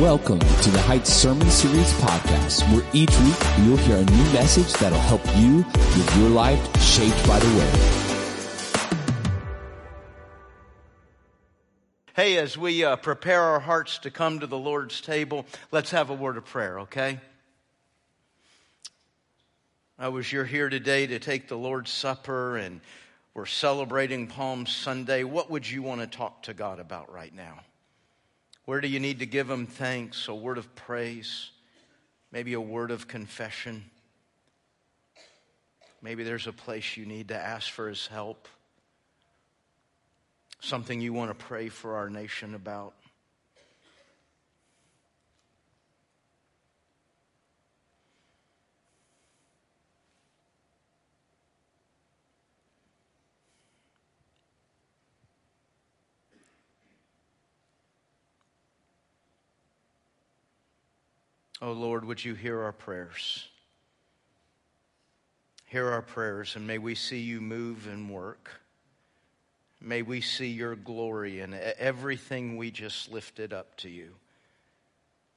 Welcome 0.00 0.40
to 0.40 0.70
the 0.70 0.80
Heights 0.80 1.12
Sermon 1.12 1.48
Series 1.48 1.92
podcast, 1.92 2.68
where 2.72 2.84
each 2.92 3.16
week 3.20 3.36
you'll 3.64 3.76
hear 3.76 3.98
a 3.98 4.04
new 4.04 4.32
message 4.32 4.72
that'll 4.72 4.98
help 4.98 5.24
you 5.36 5.58
with 5.58 6.16
your 6.18 6.30
life 6.30 6.58
shaped 6.82 7.24
by 7.28 7.38
the 7.38 7.46
Word. 7.54 7.68
Hey, 12.16 12.38
as 12.38 12.58
we 12.58 12.84
uh, 12.84 12.96
prepare 12.96 13.40
our 13.40 13.60
hearts 13.60 13.98
to 13.98 14.10
come 14.10 14.40
to 14.40 14.48
the 14.48 14.58
Lord's 14.58 15.00
table, 15.00 15.46
let's 15.70 15.92
have 15.92 16.10
a 16.10 16.14
word 16.14 16.38
of 16.38 16.44
prayer, 16.44 16.80
okay? 16.80 17.20
I 19.96 20.08
was 20.08 20.32
you're 20.32 20.44
here 20.44 20.70
today 20.70 21.06
to 21.06 21.20
take 21.20 21.46
the 21.46 21.56
Lord's 21.56 21.92
Supper 21.92 22.56
and 22.56 22.80
we're 23.32 23.46
celebrating 23.46 24.26
Palm 24.26 24.66
Sunday. 24.66 25.22
What 25.22 25.52
would 25.52 25.70
you 25.70 25.84
want 25.84 26.00
to 26.00 26.08
talk 26.08 26.42
to 26.44 26.52
God 26.52 26.80
about 26.80 27.12
right 27.12 27.32
now? 27.32 27.60
Where 28.64 28.80
do 28.80 28.88
you 28.88 28.98
need 28.98 29.18
to 29.18 29.26
give 29.26 29.50
Him 29.50 29.66
thanks, 29.66 30.28
a 30.28 30.34
word 30.34 30.56
of 30.56 30.74
praise, 30.74 31.50
maybe 32.32 32.54
a 32.54 32.60
word 32.60 32.90
of 32.90 33.06
confession? 33.06 33.84
Maybe 36.00 36.24
there's 36.24 36.46
a 36.46 36.52
place 36.52 36.96
you 36.96 37.04
need 37.04 37.28
to 37.28 37.36
ask 37.36 37.70
for 37.70 37.88
His 37.88 38.06
help, 38.06 38.48
something 40.60 41.00
you 41.00 41.12
want 41.12 41.30
to 41.30 41.44
pray 41.44 41.68
for 41.68 41.96
our 41.96 42.08
nation 42.08 42.54
about. 42.54 42.94
Oh 61.64 61.72
Lord, 61.72 62.04
would 62.04 62.22
you 62.22 62.34
hear 62.34 62.60
our 62.60 62.72
prayers? 62.72 63.48
Hear 65.64 65.88
our 65.88 66.02
prayers, 66.02 66.56
and 66.56 66.66
may 66.66 66.76
we 66.76 66.94
see 66.94 67.20
you 67.20 67.40
move 67.40 67.86
and 67.86 68.10
work. 68.10 68.50
May 69.80 70.02
we 70.02 70.20
see 70.20 70.48
your 70.48 70.76
glory 70.76 71.40
in 71.40 71.58
everything 71.78 72.58
we 72.58 72.70
just 72.70 73.10
lifted 73.10 73.54
up 73.54 73.78
to 73.78 73.88
you. 73.88 74.10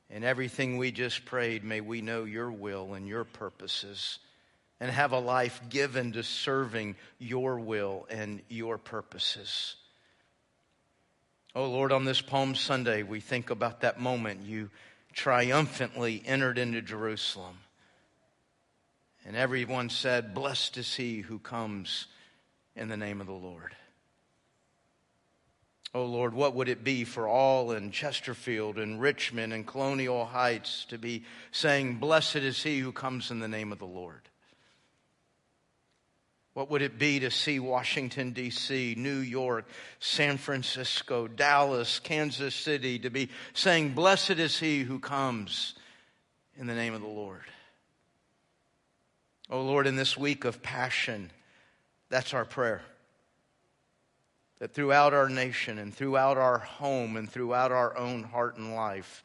In 0.10 0.26
everything 0.26 0.78
we 0.78 0.92
just 0.92 1.24
prayed, 1.24 1.64
may 1.64 1.80
we 1.80 2.02
know 2.02 2.26
your 2.26 2.52
will 2.52 2.94
and 2.94 3.08
your 3.08 3.24
purposes 3.24 4.20
and 4.82 4.92
have 4.92 5.14
a 5.14 5.20
life 5.20 5.62
given 5.70 6.12
to 6.12 6.24
serving 6.24 6.98
your 7.20 7.58
will 7.58 8.06
and 8.10 8.42
your 8.50 8.78
purposes. 8.78 9.76
Oh 11.56 11.70
Lord, 11.70 11.94
on 11.94 12.04
this 12.04 12.20
Palm 12.20 12.54
Sunday, 12.54 13.02
we 13.04 13.22
think 13.22 13.50
about 13.50 13.80
that 13.80 14.02
moment 14.02 14.42
you 14.42 14.70
triumphantly 15.18 16.22
entered 16.28 16.60
into 16.60 16.80
Jerusalem. 16.80 17.58
And 19.26 19.36
everyone 19.36 19.90
said, 19.90 20.36
Blessed 20.36 20.78
is 20.78 20.96
he 20.96 21.22
who 21.22 21.40
comes 21.40 22.06
in 22.76 22.88
the 22.88 22.96
name 22.96 23.20
of 23.20 23.26
the 23.26 23.34
Lord. 23.34 23.76
Oh 25.96 26.06
Lord, 26.06 26.36
what 26.36 26.54
would 26.54 26.70
it 26.70 26.84
be 26.84 27.04
for 27.04 27.28
all 27.28 27.72
in 27.72 27.90
Chesterfield 27.90 28.78
and 28.78 29.02
Richmond 29.02 29.54
and 29.54 29.66
Colonial 29.66 30.24
Heights 30.24 30.86
to 30.90 31.00
be 31.00 31.26
saying, 31.52 31.96
Blessed 31.96 32.36
is 32.38 32.62
he 32.62 32.78
who 32.78 32.92
comes 32.92 33.32
in 33.32 33.40
the 33.40 33.48
name 33.48 33.72
of 33.72 33.80
the 33.80 33.86
Lord? 33.86 34.22
What 36.58 36.72
would 36.72 36.82
it 36.82 36.98
be 36.98 37.20
to 37.20 37.30
see 37.30 37.60
Washington, 37.60 38.32
D.C., 38.32 38.96
New 38.98 39.20
York, 39.20 39.66
San 40.00 40.40
Francisco, 40.40 41.28
Dallas, 41.28 42.00
Kansas 42.00 42.56
City, 42.56 42.98
to 42.98 43.12
be 43.12 43.30
saying, 43.54 43.94
Blessed 43.94 44.32
is 44.32 44.58
he 44.58 44.80
who 44.80 44.98
comes 44.98 45.76
in 46.56 46.66
the 46.66 46.74
name 46.74 46.96
of 46.96 47.02
the 47.02 47.08
Lord? 47.08 47.44
Oh 49.52 49.62
Lord, 49.62 49.86
in 49.86 49.98
this 49.98 50.18
week 50.18 50.46
of 50.46 50.64
passion, 50.64 51.30
that's 52.10 52.34
our 52.34 52.44
prayer. 52.44 52.82
That 54.58 54.74
throughout 54.74 55.14
our 55.14 55.30
nation 55.30 55.78
and 55.78 55.94
throughout 55.94 56.40
our 56.40 56.58
home 56.58 57.18
and 57.18 57.30
throughout 57.30 57.72
our 57.72 57.96
own 57.96 58.24
heart 58.24 58.58
and 58.58 58.74
life, 58.74 59.24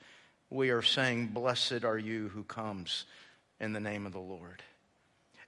we 0.51 0.69
are 0.69 0.83
saying, 0.83 1.29
Blessed 1.29 1.83
are 1.83 1.97
you 1.97 2.29
who 2.29 2.45
comes 2.45 3.07
in 3.59 3.73
the 3.73 3.81
name 3.81 4.05
of 4.05 4.13
the 4.13 4.19
Lord. 4.19 4.63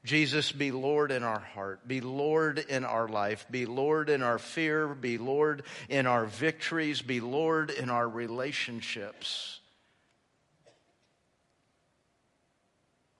Jesus, 0.04 0.52
be 0.52 0.70
Lord 0.70 1.10
in 1.10 1.22
our 1.22 1.40
heart, 1.40 1.88
be 1.88 2.02
Lord 2.02 2.58
in 2.58 2.84
our 2.84 3.08
life, 3.08 3.46
be 3.50 3.64
Lord 3.64 4.10
in 4.10 4.22
our 4.22 4.38
fear, 4.38 4.88
be 4.88 5.16
Lord 5.16 5.62
in 5.88 6.06
our 6.06 6.26
victories, 6.26 7.00
be 7.00 7.20
Lord 7.20 7.70
in 7.70 7.88
our 7.88 8.06
relationships. 8.06 9.60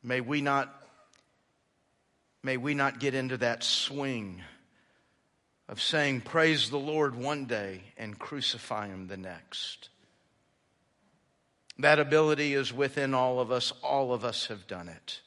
May 0.02 0.20
we 0.20 0.42
not, 0.42 0.74
may 2.42 2.58
we 2.58 2.74
not 2.74 3.00
get 3.00 3.14
into 3.14 3.38
that 3.38 3.64
swing 3.64 4.42
of 5.66 5.80
saying, 5.80 6.20
Praise 6.20 6.68
the 6.68 6.76
Lord 6.76 7.14
one 7.14 7.46
day 7.46 7.80
and 7.96 8.18
crucify 8.18 8.88
Him 8.88 9.06
the 9.06 9.16
next. 9.16 9.88
That 11.78 11.98
ability 11.98 12.52
is 12.52 12.74
within 12.74 13.14
all 13.14 13.40
of 13.40 13.50
us. 13.50 13.72
All 13.82 14.12
of 14.12 14.22
us 14.22 14.48
have 14.48 14.66
done 14.66 14.88
it. 14.88 15.20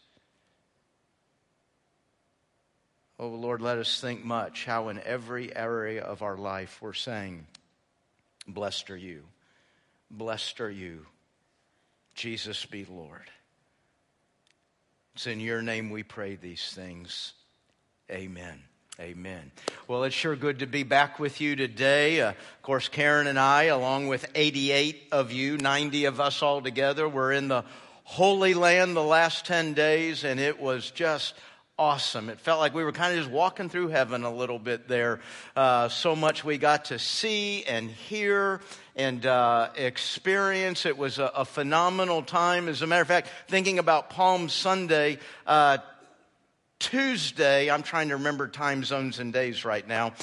Oh 3.20 3.30
Lord, 3.30 3.62
let 3.62 3.78
us 3.80 4.00
think 4.00 4.24
much 4.24 4.66
how 4.66 4.90
in 4.90 5.00
every 5.00 5.56
area 5.56 6.04
of 6.04 6.22
our 6.22 6.38
life 6.38 6.78
we're 6.82 6.94
saying, 6.94 7.48
Blessed 8.48 8.92
are 8.92 8.98
you. 8.98 9.24
Blessed 10.12 10.62
are 10.62 10.72
you. 10.72 11.06
Jesus 12.14 12.66
be 12.66 12.86
Lord. 12.86 13.30
It's 15.16 15.28
in 15.28 15.40
your 15.40 15.62
name 15.62 15.90
we 15.90 16.04
pray 16.04 16.36
these 16.36 16.72
things. 16.72 17.34
Amen. 18.12 18.62
Amen. 19.00 19.52
Well, 19.88 20.04
it's 20.06 20.16
sure 20.16 20.36
good 20.36 20.60
to 20.60 20.68
be 20.68 20.84
back 20.84 21.20
with 21.20 21.42
you 21.42 21.56
today. 21.56 22.22
Uh, 22.22 22.30
of 22.30 22.62
course, 22.62 22.88
Karen 22.88 23.28
and 23.28 23.38
I, 23.38 23.64
along 23.64 24.08
with 24.08 24.26
88 24.34 25.10
of 25.12 25.32
you, 25.32 25.58
90 25.58 26.06
of 26.06 26.20
us 26.20 26.42
all 26.42 26.62
together, 26.62 27.08
we're 27.08 27.34
in 27.34 27.48
the 27.48 27.64
Holy 28.04 28.54
Land 28.54 28.96
the 28.96 29.04
last 29.04 29.46
10 29.46 29.74
days, 29.74 30.24
and 30.24 30.40
it 30.40 30.60
was 30.60 30.90
just 30.90 31.36
awesome. 31.80 32.30
It 32.30 32.40
felt 32.40 32.60
like 32.60 32.74
we 32.74 32.84
were 32.84 32.92
kind 32.92 33.14
of 33.14 33.20
just 33.20 33.32
walking 33.32 33.70
through 33.70 33.90
heaven 33.90 34.24
a 34.24 34.34
little 34.34 34.58
bit 34.58 34.88
there. 34.88 35.20
Uh, 35.56 35.90
so 35.90 36.16
much 36.16 36.44
we 36.44 36.58
got 36.58 36.86
to 36.86 36.98
see 36.98 37.64
and 37.66 37.92
hear 37.92 38.62
and 38.96 39.24
uh, 39.26 39.70
experience. 39.76 40.88
It 40.88 40.98
was 40.98 41.20
a, 41.20 41.26
a, 41.26 41.46
phenomenal 41.46 42.24
time. 42.24 42.68
As 42.68 42.82
a 42.82 42.88
matter 42.88 43.04
of 43.04 43.08
fact, 43.08 43.30
thinking 43.48 43.78
about 43.78 44.10
Palm 44.10 44.50
Sunday, 44.50 45.20
uh, 45.46 45.78
Tuesday, 46.80 47.70
I'm 47.70 47.84
trying 47.84 48.10
to 48.10 48.18
remember 48.18 48.48
time 48.48 48.84
zones 48.84 49.20
and 49.20 49.32
days 49.32 49.64
right 49.64 49.88
now. 49.88 50.14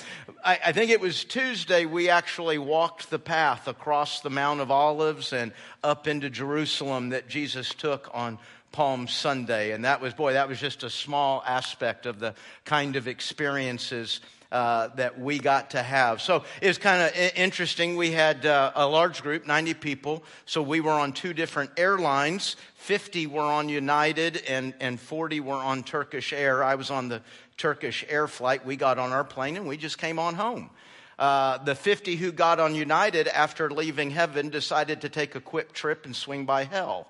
I, 0.45 0.59
I, 0.67 0.73
think 0.73 0.91
it 0.91 1.01
was 1.01 1.25
Tuesday 1.25 1.85
we 1.85 2.09
actually 2.09 2.59
walked 2.59 3.11
the 3.11 3.19
path 3.19 3.67
across 3.67 4.21
the 4.21 4.31
Mount 4.31 4.61
of 4.61 4.71
Olives 4.71 5.33
and 5.33 5.53
up 5.83 6.07
into 6.07 6.31
Jerusalem 6.31 7.11
that 7.11 7.29
Jesus 7.29 7.75
took 7.75 8.09
on 8.13 8.39
Palm 8.75 9.07
Sunday. 9.07 9.71
And 9.71 9.85
that 9.85 10.01
was, 10.01 10.15
boy, 10.15 10.33
that 10.33 10.49
was 10.49 10.59
just 10.59 10.83
a 10.83 10.91
small 10.91 11.45
aspect 11.47 12.07
of 12.07 12.19
the 12.19 12.35
kind 12.65 12.97
of 12.97 13.07
experiences 13.07 14.21
uh, 14.51 14.89
that 14.97 15.21
we 15.21 15.39
got 15.39 15.71
to 15.71 15.83
have. 15.83 16.21
So 16.21 16.43
it 16.61 16.67
was 16.67 16.79
kind 16.79 17.01
of 17.01 17.17
interesting. 17.37 17.95
We 17.95 18.11
had 18.11 18.45
uh, 18.45 18.73
a 18.75 18.85
large 18.85 19.23
group, 19.23 19.47
90 19.47 19.75
people. 19.75 20.25
So 20.45 20.61
we 20.61 20.81
were 20.81 20.91
on 20.91 21.13
two 21.13 21.33
different 21.35 21.71
airlines. 21.77 22.57
50 22.79 23.29
were 23.29 23.43
on 23.43 23.69
United 23.69 24.43
and, 24.49 24.75
and 24.81 24.99
40 24.99 25.39
were 25.39 25.55
on 25.55 25.85
Turkish 25.85 26.33
Air. 26.33 26.65
I 26.65 26.75
was 26.75 26.91
on 26.91 27.09
the 27.09 27.23
Turkish 27.57 28.05
Air 28.09 28.27
flight. 28.27 28.67
We 28.67 28.75
got 28.75 28.99
on 28.99 29.13
our 29.13 29.25
plane 29.25 29.57
and 29.57 29.69
we 29.69 29.77
just 29.77 29.99
came 29.99 30.19
on 30.19 30.35
home. 30.35 30.69
Uh, 31.17 31.59
the 31.59 31.77
50 31.77 32.17
who 32.17 32.33
got 32.33 32.59
on 32.59 32.75
United 32.75 33.29
after 33.29 33.71
leaving 33.71 34.11
heaven 34.11 34.49
decided 34.49 35.03
to 35.03 35.09
take 35.09 35.37
a 35.37 35.41
quick 35.41 35.73
trip 35.73 36.07
and 36.07 36.17
swing 36.17 36.45
by 36.45 36.65
hell. 36.65 37.07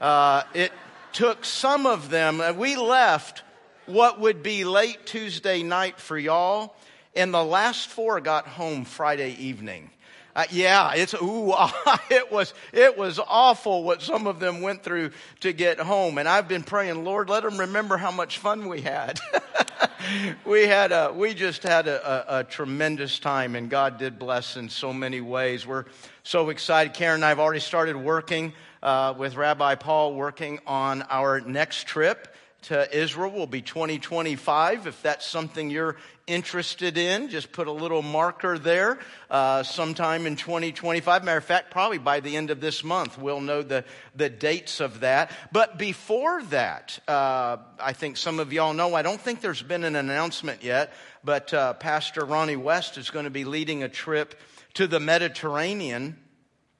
Uh, 0.00 0.42
it, 0.54 0.72
took 1.12 1.44
some 1.44 1.86
of 1.86 2.10
them, 2.10 2.40
and 2.40 2.58
we 2.58 2.76
left 2.76 3.42
what 3.86 4.20
would 4.20 4.42
be 4.42 4.64
late 4.64 5.06
Tuesday 5.06 5.62
night 5.62 5.98
for 5.98 6.18
y'all, 6.18 6.74
and 7.14 7.32
the 7.32 7.42
last 7.42 7.88
four 7.88 8.20
got 8.20 8.46
home 8.46 8.84
Friday 8.84 9.34
evening. 9.38 9.90
Uh, 10.38 10.44
yeah, 10.52 10.92
it's 10.94 11.14
ooh, 11.14 11.52
it 12.10 12.30
was 12.30 12.54
it 12.72 12.96
was 12.96 13.18
awful 13.18 13.82
what 13.82 14.00
some 14.00 14.28
of 14.28 14.38
them 14.38 14.60
went 14.60 14.84
through 14.84 15.10
to 15.40 15.52
get 15.52 15.80
home, 15.80 16.16
and 16.16 16.28
I've 16.28 16.46
been 16.46 16.62
praying, 16.62 17.02
Lord, 17.02 17.28
let 17.28 17.42
them 17.42 17.58
remember 17.58 17.96
how 17.96 18.12
much 18.12 18.38
fun 18.38 18.68
we 18.68 18.80
had. 18.80 19.18
we 20.44 20.68
had 20.68 20.92
a, 20.92 21.12
we 21.12 21.34
just 21.34 21.64
had 21.64 21.88
a, 21.88 22.36
a, 22.36 22.38
a, 22.38 22.44
tremendous 22.44 23.18
time, 23.18 23.56
and 23.56 23.68
God 23.68 23.98
did 23.98 24.16
bless 24.16 24.56
in 24.56 24.68
so 24.68 24.92
many 24.92 25.20
ways. 25.20 25.66
We're 25.66 25.86
so 26.22 26.50
excited. 26.50 26.94
Karen 26.94 27.16
and 27.16 27.24
I 27.24 27.30
have 27.30 27.40
already 27.40 27.58
started 27.58 27.96
working 27.96 28.52
uh, 28.80 29.14
with 29.18 29.34
Rabbi 29.34 29.74
Paul 29.74 30.14
working 30.14 30.60
on 30.68 31.02
our 31.10 31.40
next 31.40 31.88
trip. 31.88 32.32
To 32.68 32.96
Israel 32.96 33.30
will 33.30 33.46
be 33.46 33.62
2025. 33.62 34.86
If 34.86 35.02
that's 35.02 35.26
something 35.26 35.70
you're 35.70 35.96
interested 36.26 36.98
in, 36.98 37.30
just 37.30 37.50
put 37.50 37.66
a 37.66 37.72
little 37.72 38.02
marker 38.02 38.58
there 38.58 38.98
uh, 39.30 39.62
sometime 39.62 40.26
in 40.26 40.36
2025. 40.36 41.24
Matter 41.24 41.38
of 41.38 41.44
fact, 41.44 41.70
probably 41.70 41.96
by 41.96 42.20
the 42.20 42.36
end 42.36 42.50
of 42.50 42.60
this 42.60 42.84
month, 42.84 43.16
we'll 43.16 43.40
know 43.40 43.62
the, 43.62 43.86
the 44.14 44.28
dates 44.28 44.80
of 44.80 45.00
that. 45.00 45.32
But 45.50 45.78
before 45.78 46.42
that, 46.44 46.98
uh, 47.08 47.56
I 47.80 47.94
think 47.94 48.18
some 48.18 48.38
of 48.38 48.52
y'all 48.52 48.74
know, 48.74 48.94
I 48.94 49.00
don't 49.00 49.20
think 49.20 49.40
there's 49.40 49.62
been 49.62 49.84
an 49.84 49.96
announcement 49.96 50.62
yet, 50.62 50.92
but 51.24 51.54
uh, 51.54 51.72
Pastor 51.72 52.26
Ronnie 52.26 52.56
West 52.56 52.98
is 52.98 53.08
going 53.08 53.24
to 53.24 53.30
be 53.30 53.44
leading 53.44 53.82
a 53.82 53.88
trip 53.88 54.34
to 54.74 54.86
the 54.86 55.00
Mediterranean 55.00 56.18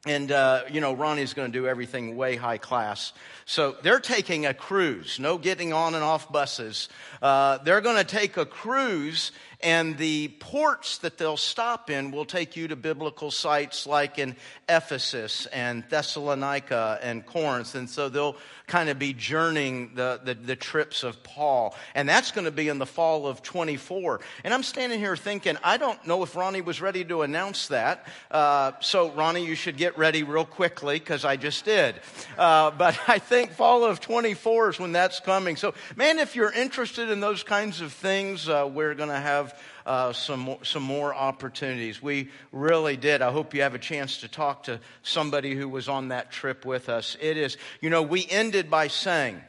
and, 0.06 0.30
uh, 0.30 0.62
you 0.70 0.80
know, 0.80 0.94
Ronnie's 0.94 1.34
going 1.34 1.50
to 1.50 1.58
do 1.58 1.66
everything 1.66 2.16
way 2.16 2.36
high 2.36 2.58
class. 2.58 3.12
So 3.46 3.76
they're 3.82 4.00
taking 4.00 4.46
a 4.46 4.54
cruise, 4.54 5.18
no 5.18 5.38
getting 5.38 5.72
on 5.72 5.94
and 5.94 6.04
off 6.04 6.30
buses. 6.30 6.88
Uh, 7.20 7.58
they're 7.58 7.80
going 7.80 7.96
to 7.96 8.04
take 8.04 8.36
a 8.36 8.46
cruise, 8.46 9.32
and 9.60 9.98
the 9.98 10.28
ports 10.28 10.98
that 10.98 11.18
they'll 11.18 11.36
stop 11.36 11.90
in 11.90 12.12
will 12.12 12.24
take 12.24 12.56
you 12.56 12.68
to 12.68 12.76
biblical 12.76 13.32
sites 13.32 13.86
like 13.88 14.18
in 14.18 14.36
Ephesus 14.68 15.46
and 15.46 15.82
Thessalonica 15.88 17.00
and 17.02 17.26
Corinth. 17.26 17.74
And 17.74 17.90
so 17.90 18.08
they'll 18.08 18.36
kind 18.68 18.88
of 18.88 19.00
be 19.00 19.14
journeying 19.14 19.92
the, 19.94 20.20
the, 20.22 20.34
the 20.34 20.54
trips 20.54 21.02
of 21.02 21.22
Paul. 21.24 21.74
And 21.96 22.08
that's 22.08 22.30
going 22.30 22.44
to 22.44 22.52
be 22.52 22.68
in 22.68 22.78
the 22.78 22.86
fall 22.86 23.26
of 23.26 23.42
24. 23.42 24.20
And 24.44 24.54
I'm 24.54 24.62
standing 24.62 25.00
here 25.00 25.16
thinking, 25.16 25.56
I 25.64 25.76
don't 25.76 26.06
know 26.06 26.22
if 26.22 26.36
Ronnie 26.36 26.60
was 26.60 26.80
ready 26.80 27.04
to 27.06 27.22
announce 27.22 27.68
that. 27.68 28.06
Uh, 28.30 28.72
so, 28.80 29.10
Ronnie, 29.10 29.44
you 29.44 29.56
should 29.56 29.76
get 29.76 29.98
ready 29.98 30.22
real 30.22 30.44
quickly 30.44 31.00
because 31.00 31.24
I 31.24 31.36
just 31.36 31.64
did. 31.64 31.96
Uh, 32.36 32.70
but 32.70 32.96
I 33.08 33.18
think 33.18 33.52
fall 33.52 33.84
of 33.84 33.98
24 33.98 34.70
is 34.70 34.78
when 34.78 34.92
that's 34.92 35.18
coming. 35.18 35.56
So, 35.56 35.74
man, 35.96 36.20
if 36.20 36.36
you're 36.36 36.52
interested 36.52 37.10
in 37.10 37.18
those 37.18 37.42
kinds 37.42 37.80
of 37.80 37.92
things, 37.92 38.48
uh, 38.48 38.70
we're 38.72 38.94
going 38.94 39.08
to 39.08 39.16
have 39.16 39.47
uh, 39.88 40.12
some, 40.12 40.56
some 40.62 40.82
more 40.82 41.14
opportunities. 41.14 42.02
We 42.02 42.28
really 42.52 42.98
did. 42.98 43.22
I 43.22 43.32
hope 43.32 43.54
you 43.54 43.62
have 43.62 43.74
a 43.74 43.78
chance 43.78 44.18
to 44.18 44.28
talk 44.28 44.64
to 44.64 44.80
somebody 45.02 45.54
who 45.54 45.66
was 45.66 45.88
on 45.88 46.08
that 46.08 46.30
trip 46.30 46.66
with 46.66 46.90
us. 46.90 47.16
It 47.20 47.38
is, 47.38 47.56
you 47.80 47.88
know, 47.88 48.02
we 48.02 48.26
ended 48.28 48.70
by 48.70 48.88
saying, 48.88 49.40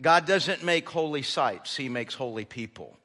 God 0.00 0.26
doesn't 0.26 0.62
make 0.62 0.88
holy 0.88 1.22
sites, 1.22 1.76
He 1.76 1.88
makes 1.88 2.14
holy 2.14 2.44
people. 2.44 2.96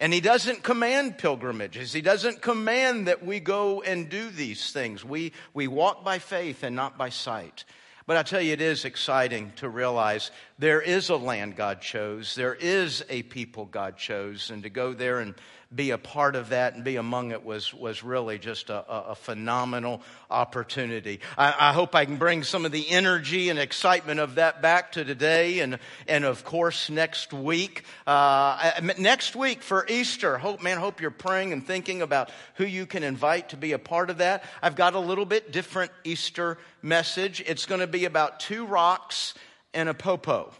And 0.00 0.12
he 0.12 0.20
doesn't 0.20 0.62
command 0.62 1.18
pilgrimages. 1.18 1.92
He 1.92 2.00
doesn't 2.02 2.42
command 2.42 3.06
that 3.06 3.24
we 3.24 3.38
go 3.38 3.80
and 3.80 4.08
do 4.08 4.28
these 4.28 4.72
things. 4.72 5.04
We, 5.04 5.32
we 5.54 5.68
walk 5.68 6.04
by 6.04 6.18
faith 6.18 6.64
and 6.64 6.74
not 6.74 6.98
by 6.98 7.10
sight. 7.10 7.64
But 8.06 8.18
I 8.18 8.22
tell 8.22 8.40
you, 8.40 8.52
it 8.52 8.60
is 8.60 8.84
exciting 8.84 9.52
to 9.56 9.68
realize 9.68 10.30
there 10.58 10.82
is 10.82 11.08
a 11.08 11.16
land 11.16 11.56
God 11.56 11.80
chose. 11.80 12.34
There 12.34 12.54
is 12.54 13.02
a 13.08 13.22
people 13.22 13.64
God 13.64 13.96
chose. 13.96 14.50
And 14.50 14.64
to 14.64 14.68
go 14.68 14.92
there 14.92 15.20
and 15.20 15.34
be 15.74 15.90
a 15.90 15.98
part 15.98 16.36
of 16.36 16.50
that 16.50 16.74
and 16.74 16.84
be 16.84 16.96
among 16.96 17.32
it 17.32 17.44
was, 17.44 17.74
was 17.74 18.02
really 18.02 18.38
just 18.38 18.70
a, 18.70 18.84
a 18.88 19.14
phenomenal 19.14 20.02
opportunity. 20.30 21.20
I, 21.36 21.70
I, 21.70 21.72
hope 21.72 21.94
I 21.94 22.04
can 22.04 22.16
bring 22.16 22.42
some 22.42 22.64
of 22.64 22.72
the 22.72 22.88
energy 22.90 23.48
and 23.48 23.58
excitement 23.58 24.20
of 24.20 24.36
that 24.36 24.62
back 24.62 24.92
to 24.92 25.04
today 25.04 25.60
and, 25.60 25.78
and 26.06 26.24
of 26.24 26.44
course 26.44 26.90
next 26.90 27.32
week. 27.32 27.84
Uh, 28.06 28.72
next 28.98 29.34
week 29.34 29.62
for 29.62 29.86
Easter. 29.88 30.38
Hope, 30.38 30.62
man, 30.62 30.78
hope 30.78 31.00
you're 31.00 31.10
praying 31.10 31.52
and 31.52 31.66
thinking 31.66 32.02
about 32.02 32.30
who 32.54 32.64
you 32.64 32.86
can 32.86 33.02
invite 33.02 33.50
to 33.50 33.56
be 33.56 33.72
a 33.72 33.78
part 33.78 34.10
of 34.10 34.18
that. 34.18 34.44
I've 34.62 34.76
got 34.76 34.94
a 34.94 35.00
little 35.00 35.26
bit 35.26 35.52
different 35.52 35.90
Easter 36.04 36.58
message. 36.82 37.42
It's 37.46 37.66
going 37.66 37.80
to 37.80 37.86
be 37.86 38.04
about 38.04 38.40
two 38.40 38.66
rocks 38.66 39.34
and 39.72 39.88
a 39.88 39.94
popo. 39.94 40.52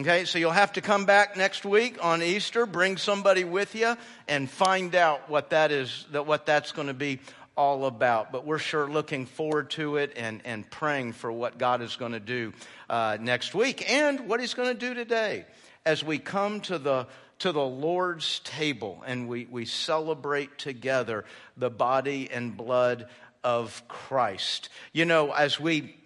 Okay, 0.00 0.26
so 0.26 0.38
you'll 0.38 0.52
have 0.52 0.74
to 0.74 0.80
come 0.80 1.06
back 1.06 1.36
next 1.36 1.64
week 1.64 1.98
on 2.00 2.22
Easter, 2.22 2.66
bring 2.66 2.98
somebody 2.98 3.42
with 3.42 3.74
you, 3.74 3.96
and 4.28 4.48
find 4.48 4.94
out 4.94 5.28
what 5.28 5.50
that 5.50 5.72
is, 5.72 6.06
that 6.12 6.24
what 6.24 6.46
that's 6.46 6.70
going 6.70 6.86
to 6.86 6.94
be 6.94 7.18
all 7.56 7.84
about. 7.84 8.30
But 8.30 8.46
we're 8.46 8.60
sure 8.60 8.88
looking 8.88 9.26
forward 9.26 9.70
to 9.70 9.96
it 9.96 10.12
and, 10.14 10.40
and 10.44 10.70
praying 10.70 11.14
for 11.14 11.32
what 11.32 11.58
God 11.58 11.82
is 11.82 11.96
going 11.96 12.12
to 12.12 12.20
do 12.20 12.52
uh, 12.88 13.18
next 13.20 13.56
week 13.56 13.90
and 13.90 14.28
what 14.28 14.38
He's 14.38 14.54
going 14.54 14.72
to 14.72 14.78
do 14.78 14.94
today 14.94 15.46
as 15.84 16.04
we 16.04 16.18
come 16.18 16.60
to 16.60 16.78
the 16.78 17.08
to 17.40 17.50
the 17.50 17.60
Lord's 17.60 18.38
table 18.40 19.02
and 19.04 19.26
we, 19.26 19.46
we 19.50 19.64
celebrate 19.64 20.58
together 20.58 21.24
the 21.56 21.70
body 21.70 22.30
and 22.30 22.56
blood 22.56 23.08
of 23.42 23.82
Christ. 23.88 24.68
You 24.92 25.06
know, 25.06 25.32
as 25.32 25.58
we 25.58 25.96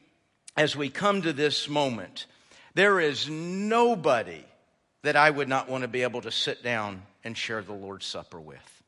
as 0.56 0.75
we 0.75 0.89
come 0.89 1.21
to 1.23 1.35
this 1.35 1.69
moment, 1.69 2.25
there 2.74 3.00
is 3.00 3.28
nobody 3.28 4.44
that 5.02 5.16
I 5.16 5.30
would 5.30 5.48
not 5.48 5.69
want 5.69 5.82
to 5.82 5.88
be 5.88 6.02
able 6.02 6.22
to 6.22 6.30
sit 6.30 6.62
down 6.62 7.02
and 7.24 7.36
share 7.36 7.62
the 7.62 7.72
Lord's 7.72 8.06
Supper 8.06 8.40
with. 8.40 8.82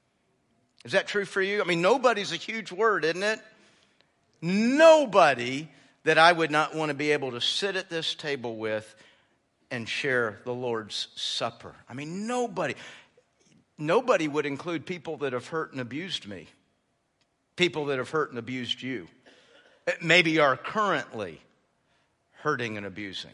Is 0.84 0.92
that 0.92 1.06
true 1.06 1.24
for 1.24 1.42
you? 1.42 1.60
I 1.60 1.64
mean, 1.64 1.82
nobody's 1.82 2.32
a 2.32 2.36
huge 2.36 2.70
word, 2.70 3.04
isn't 3.04 3.22
it? 3.22 3.40
Nobody 4.40 5.68
that 6.04 6.18
I 6.18 6.32
would 6.32 6.50
not 6.50 6.74
want 6.74 6.90
to 6.90 6.94
be 6.94 7.12
able 7.12 7.32
to 7.32 7.40
sit 7.40 7.76
at 7.76 7.88
this 7.88 8.14
table 8.14 8.56
with 8.56 8.94
and 9.70 9.88
share 9.88 10.40
the 10.44 10.52
Lord's 10.52 11.08
Supper. 11.16 11.74
I 11.88 11.94
mean, 11.94 12.26
nobody. 12.26 12.74
Nobody 13.76 14.28
would 14.28 14.46
include 14.46 14.86
people 14.86 15.16
that 15.18 15.32
have 15.32 15.48
hurt 15.48 15.72
and 15.72 15.80
abused 15.80 16.28
me, 16.28 16.46
people 17.56 17.86
that 17.86 17.98
have 17.98 18.10
hurt 18.10 18.30
and 18.30 18.38
abused 18.38 18.82
you, 18.82 19.08
maybe 20.00 20.38
are 20.38 20.56
currently 20.56 21.40
hurting 22.42 22.76
and 22.76 22.86
abusing. 22.86 23.32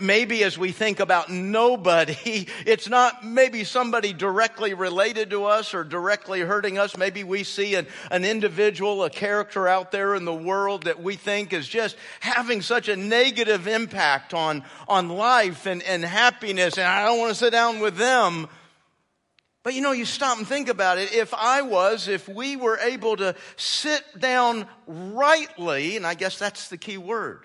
Maybe 0.00 0.42
as 0.44 0.58
we 0.58 0.72
think 0.72 1.00
about 1.00 1.30
nobody, 1.30 2.16
it's 2.66 2.88
not 2.88 3.24
maybe 3.24 3.64
somebody 3.64 4.12
directly 4.12 4.74
related 4.74 5.30
to 5.30 5.44
us 5.44 5.74
or 5.74 5.84
directly 5.84 6.40
hurting 6.40 6.78
us. 6.78 6.96
Maybe 6.96 7.24
we 7.24 7.44
see 7.44 7.74
an, 7.74 7.86
an 8.10 8.24
individual, 8.24 9.04
a 9.04 9.10
character 9.10 9.68
out 9.68 9.92
there 9.92 10.14
in 10.14 10.24
the 10.24 10.34
world 10.34 10.84
that 10.84 11.02
we 11.02 11.16
think 11.16 11.52
is 11.52 11.68
just 11.68 11.96
having 12.20 12.62
such 12.62 12.88
a 12.88 12.96
negative 12.96 13.66
impact 13.66 14.34
on, 14.34 14.64
on 14.88 15.08
life 15.08 15.66
and, 15.66 15.82
and 15.82 16.04
happiness, 16.04 16.76
and 16.76 16.86
I 16.86 17.04
don't 17.04 17.18
want 17.18 17.30
to 17.30 17.38
sit 17.38 17.50
down 17.50 17.80
with 17.80 17.96
them. 17.96 18.48
But 19.62 19.74
you 19.74 19.82
know, 19.82 19.92
you 19.92 20.04
stop 20.04 20.38
and 20.38 20.46
think 20.46 20.68
about 20.68 20.98
it. 20.98 21.12
If 21.12 21.34
I 21.34 21.62
was, 21.62 22.08
if 22.08 22.28
we 22.28 22.56
were 22.56 22.78
able 22.78 23.16
to 23.16 23.34
sit 23.56 24.02
down 24.18 24.66
rightly, 24.86 25.96
and 25.96 26.06
I 26.06 26.14
guess 26.14 26.38
that's 26.38 26.68
the 26.68 26.78
key 26.78 26.96
word, 26.96 27.44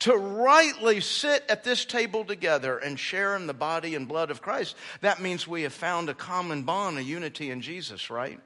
to 0.00 0.16
rightly 0.16 1.00
sit 1.00 1.44
at 1.48 1.64
this 1.64 1.84
table 1.84 2.24
together 2.24 2.78
and 2.78 2.98
share 2.98 3.36
in 3.36 3.46
the 3.46 3.54
body 3.54 3.94
and 3.94 4.08
blood 4.08 4.30
of 4.30 4.42
Christ, 4.42 4.76
that 5.00 5.20
means 5.20 5.46
we 5.46 5.62
have 5.62 5.72
found 5.72 6.08
a 6.08 6.14
common 6.14 6.62
bond, 6.62 6.98
a 6.98 7.02
unity 7.02 7.50
in 7.50 7.60
Jesus, 7.60 8.10
right? 8.10 8.40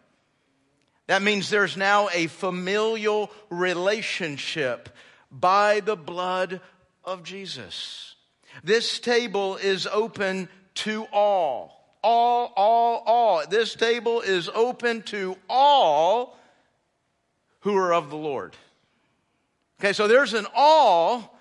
That 1.06 1.22
means 1.22 1.48
there's 1.48 1.76
now 1.76 2.08
a 2.12 2.26
familial 2.26 3.30
relationship 3.48 4.88
by 5.30 5.80
the 5.80 5.96
blood 5.96 6.60
of 7.04 7.22
Jesus. 7.22 8.14
This 8.64 8.98
table 8.98 9.56
is 9.56 9.86
open 9.86 10.48
to 10.76 11.06
all. 11.12 11.72
All, 12.02 12.52
all, 12.56 13.02
all. 13.06 13.46
This 13.48 13.74
table 13.74 14.20
is 14.20 14.48
open 14.48 15.02
to 15.02 15.36
all 15.48 16.38
who 17.60 17.76
are 17.76 17.94
of 17.94 18.10
the 18.10 18.16
Lord. 18.16 18.54
Okay, 19.80 19.92
so 19.92 20.08
there's 20.08 20.34
an 20.34 20.46
all 20.54 21.35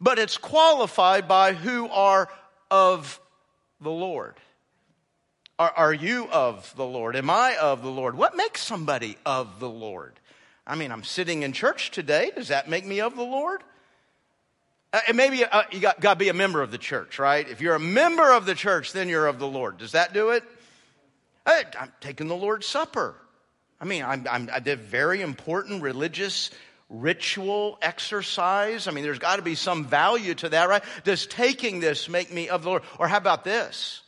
but 0.00 0.18
it's 0.18 0.36
qualified 0.36 1.26
by 1.26 1.54
who 1.54 1.88
are 1.88 2.28
of 2.70 3.20
the 3.80 3.90
Lord. 3.90 4.34
Are, 5.58 5.72
are 5.76 5.92
you 5.92 6.28
of 6.30 6.72
the 6.76 6.84
Lord? 6.84 7.16
Am 7.16 7.30
I 7.30 7.56
of 7.60 7.82
the 7.82 7.90
Lord? 7.90 8.16
What 8.16 8.36
makes 8.36 8.62
somebody 8.62 9.16
of 9.26 9.60
the 9.60 9.68
Lord? 9.68 10.18
I 10.66 10.74
mean, 10.74 10.92
I'm 10.92 11.04
sitting 11.04 11.42
in 11.42 11.52
church 11.52 11.90
today. 11.90 12.30
Does 12.34 12.48
that 12.48 12.68
make 12.68 12.86
me 12.86 13.00
of 13.00 13.16
the 13.16 13.22
Lord? 13.22 13.62
Uh, 14.92 15.00
and 15.08 15.16
maybe 15.16 15.44
uh, 15.44 15.62
you 15.70 15.80
got, 15.80 16.00
got 16.00 16.14
to 16.14 16.18
be 16.18 16.28
a 16.28 16.34
member 16.34 16.62
of 16.62 16.70
the 16.70 16.78
church, 16.78 17.18
right? 17.18 17.48
If 17.48 17.60
you're 17.60 17.74
a 17.74 17.80
member 17.80 18.32
of 18.32 18.46
the 18.46 18.54
church, 18.54 18.92
then 18.92 19.08
you're 19.08 19.26
of 19.26 19.38
the 19.38 19.46
Lord. 19.46 19.78
Does 19.78 19.92
that 19.92 20.12
do 20.12 20.30
it? 20.30 20.44
I, 21.46 21.64
am 21.78 21.92
taking 22.00 22.28
the 22.28 22.36
Lord's 22.36 22.66
Supper. 22.66 23.14
I 23.80 23.84
mean, 23.84 24.04
I'm, 24.04 24.26
I'm, 24.30 24.50
I 24.52 24.60
did 24.60 24.80
very 24.80 25.22
important 25.22 25.82
religious 25.82 26.50
ritual 26.90 27.78
exercise? 27.80 28.86
I 28.86 28.90
mean, 28.90 29.04
there's 29.04 29.18
got 29.18 29.36
to 29.36 29.42
be 29.42 29.54
some 29.54 29.86
value 29.86 30.34
to 30.34 30.48
that, 30.50 30.68
right? 30.68 30.82
Does 31.04 31.26
taking 31.26 31.80
this 31.80 32.08
make 32.08 32.32
me 32.32 32.48
of 32.48 32.64
the 32.64 32.68
Lord? 32.68 32.82
Or 32.98 33.08
how 33.08 33.16
about 33.16 33.44
this? 33.44 34.02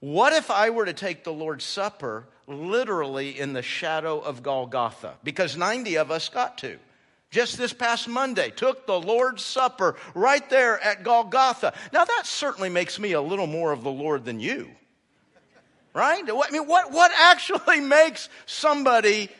What 0.00 0.32
if 0.32 0.50
I 0.50 0.70
were 0.70 0.86
to 0.86 0.92
take 0.92 1.24
the 1.24 1.32
Lord's 1.32 1.64
Supper 1.64 2.26
literally 2.46 3.38
in 3.38 3.52
the 3.52 3.62
shadow 3.62 4.18
of 4.18 4.42
Golgotha? 4.42 5.14
Because 5.22 5.56
90 5.56 5.96
of 5.96 6.10
us 6.10 6.28
got 6.28 6.58
to. 6.58 6.78
Just 7.30 7.58
this 7.58 7.72
past 7.72 8.06
Monday, 8.06 8.50
took 8.50 8.86
the 8.86 9.00
Lord's 9.00 9.44
Supper 9.44 9.96
right 10.14 10.48
there 10.50 10.78
at 10.78 11.02
Golgotha. 11.02 11.74
Now, 11.92 12.04
that 12.04 12.26
certainly 12.26 12.68
makes 12.68 12.98
me 12.98 13.12
a 13.12 13.20
little 13.20 13.46
more 13.46 13.72
of 13.72 13.82
the 13.82 13.90
Lord 13.90 14.24
than 14.24 14.40
you. 14.40 14.70
Right? 15.94 16.22
I 16.22 16.50
mean, 16.50 16.66
what, 16.66 16.92
what 16.92 17.10
actually 17.16 17.80
makes 17.80 18.28
somebody 18.46 19.30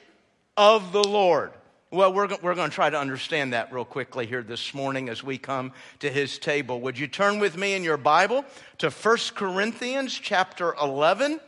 of 0.57 0.93
the 0.93 1.05
Lord? 1.05 1.53
Well, 1.95 2.13
we're, 2.13 2.27
we're 2.43 2.57
going 2.57 2.71
to 2.71 2.75
try 2.75 2.91
to 2.91 2.99
understand 2.99 3.53
that 3.53 3.73
real 3.73 3.85
quickly 3.85 4.27
here 4.27 4.43
this 4.43 4.75
morning 4.75 5.09
as 5.09 5.23
we 5.23 5.39
come 5.39 5.71
to 6.01 6.11
his 6.11 6.41
table. 6.41 6.81
Would 6.81 6.99
you 6.99 7.07
turn 7.07 7.39
with 7.39 7.57
me 7.57 7.75
in 7.75 7.85
your 7.85 7.97
Bible 7.97 8.45
to 8.79 8.91
1 8.91 9.17
Corinthians 9.37 10.13
chapter 10.13 10.75
11? 10.83 11.39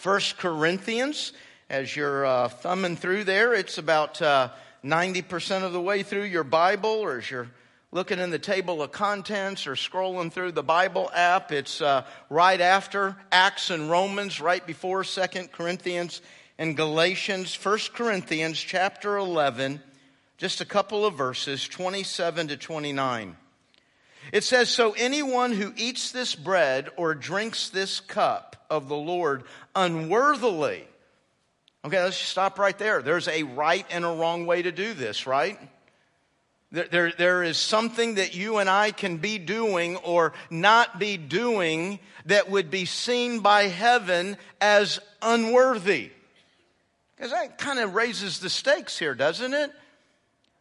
1 0.00 0.20
Corinthians, 0.38 1.32
as 1.68 1.96
you're 1.96 2.24
uh, 2.24 2.46
thumbing 2.46 2.94
through 2.94 3.24
there, 3.24 3.52
it's 3.52 3.78
about 3.78 4.22
uh, 4.22 4.50
90% 4.84 5.64
of 5.64 5.72
the 5.72 5.80
way 5.80 6.04
through 6.04 6.22
your 6.22 6.44
Bible, 6.44 6.90
or 6.90 7.18
as 7.18 7.28
you're 7.28 7.50
looking 7.90 8.20
in 8.20 8.30
the 8.30 8.38
table 8.38 8.80
of 8.80 8.92
contents 8.92 9.66
or 9.66 9.74
scrolling 9.74 10.30
through 10.30 10.52
the 10.52 10.62
Bible 10.62 11.10
app, 11.12 11.50
it's 11.50 11.80
uh, 11.80 12.04
right 12.30 12.60
after 12.60 13.16
Acts 13.32 13.70
and 13.70 13.90
Romans, 13.90 14.40
right 14.40 14.64
before 14.64 15.02
2 15.02 15.48
Corinthians 15.50 16.20
and 16.58 16.76
Galatians, 16.76 17.54
1 17.54 17.78
Corinthians 17.94 18.58
chapter 18.58 19.16
11, 19.16 19.80
just 20.38 20.60
a 20.60 20.64
couple 20.64 21.06
of 21.06 21.14
verses, 21.14 21.66
27 21.68 22.48
to 22.48 22.56
29. 22.56 23.36
It 24.32 24.42
says, 24.42 24.68
So 24.68 24.92
anyone 24.92 25.52
who 25.52 25.72
eats 25.76 26.10
this 26.10 26.34
bread 26.34 26.88
or 26.96 27.14
drinks 27.14 27.70
this 27.70 28.00
cup 28.00 28.56
of 28.68 28.88
the 28.88 28.96
Lord 28.96 29.44
unworthily, 29.76 30.84
okay, 31.84 32.02
let's 32.02 32.16
stop 32.16 32.58
right 32.58 32.76
there. 32.76 33.02
There's 33.02 33.28
a 33.28 33.44
right 33.44 33.86
and 33.90 34.04
a 34.04 34.08
wrong 34.08 34.44
way 34.44 34.62
to 34.62 34.72
do 34.72 34.94
this, 34.94 35.28
right? 35.28 35.58
There, 36.72 36.88
there, 36.90 37.12
there 37.16 37.42
is 37.44 37.56
something 37.56 38.16
that 38.16 38.34
you 38.34 38.58
and 38.58 38.68
I 38.68 38.90
can 38.90 39.18
be 39.18 39.38
doing 39.38 39.96
or 39.96 40.34
not 40.50 40.98
be 40.98 41.16
doing 41.16 42.00
that 42.26 42.50
would 42.50 42.70
be 42.70 42.84
seen 42.84 43.40
by 43.40 43.68
heaven 43.68 44.36
as 44.60 44.98
unworthy. 45.22 46.10
Because 47.18 47.32
that 47.32 47.58
kind 47.58 47.80
of 47.80 47.96
raises 47.96 48.38
the 48.38 48.48
stakes 48.48 48.96
here, 48.96 49.14
doesn't 49.14 49.52
it? 49.52 49.72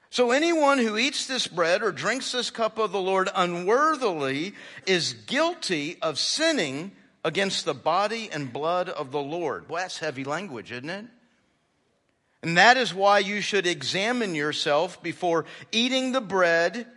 So 0.09 0.31
anyone 0.31 0.79
who 0.79 0.97
eats 0.97 1.27
this 1.27 1.45
bread 1.45 1.83
or 1.83 1.91
drinks 1.91 2.31
this 2.31 2.49
cup 2.49 2.79
of 2.79 2.91
the 2.91 2.99
Lord 2.99 3.29
unworthily 3.35 4.55
is 4.87 5.13
guilty 5.13 5.97
of 6.01 6.17
sinning 6.17 6.93
against 7.23 7.65
the 7.65 7.75
body 7.75 8.29
and 8.31 8.51
blood 8.51 8.89
of 8.89 9.11
the 9.11 9.21
Lord. 9.21 9.69
Well, 9.69 9.83
that's 9.83 9.99
heavy 9.99 10.23
language, 10.23 10.71
isn't 10.71 10.89
it? 10.89 11.05
And 12.41 12.57
that 12.57 12.77
is 12.77 12.93
why 12.93 13.19
you 13.19 13.41
should 13.41 13.67
examine 13.67 14.33
yourself 14.33 15.03
before 15.03 15.45
eating 15.71 16.11
the 16.11 16.21
bread 16.21 16.87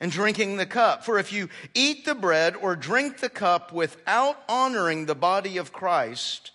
and 0.00 0.10
drinking 0.10 0.56
the 0.56 0.66
cup. 0.66 1.04
For 1.04 1.18
if 1.18 1.32
you 1.32 1.50
eat 1.74 2.04
the 2.04 2.14
bread 2.14 2.56
or 2.56 2.74
drink 2.74 3.18
the 3.18 3.28
cup 3.28 3.72
without 3.72 4.42
honoring 4.48 5.06
the 5.06 5.14
body 5.14 5.56
of 5.58 5.72
Christ, 5.72 6.50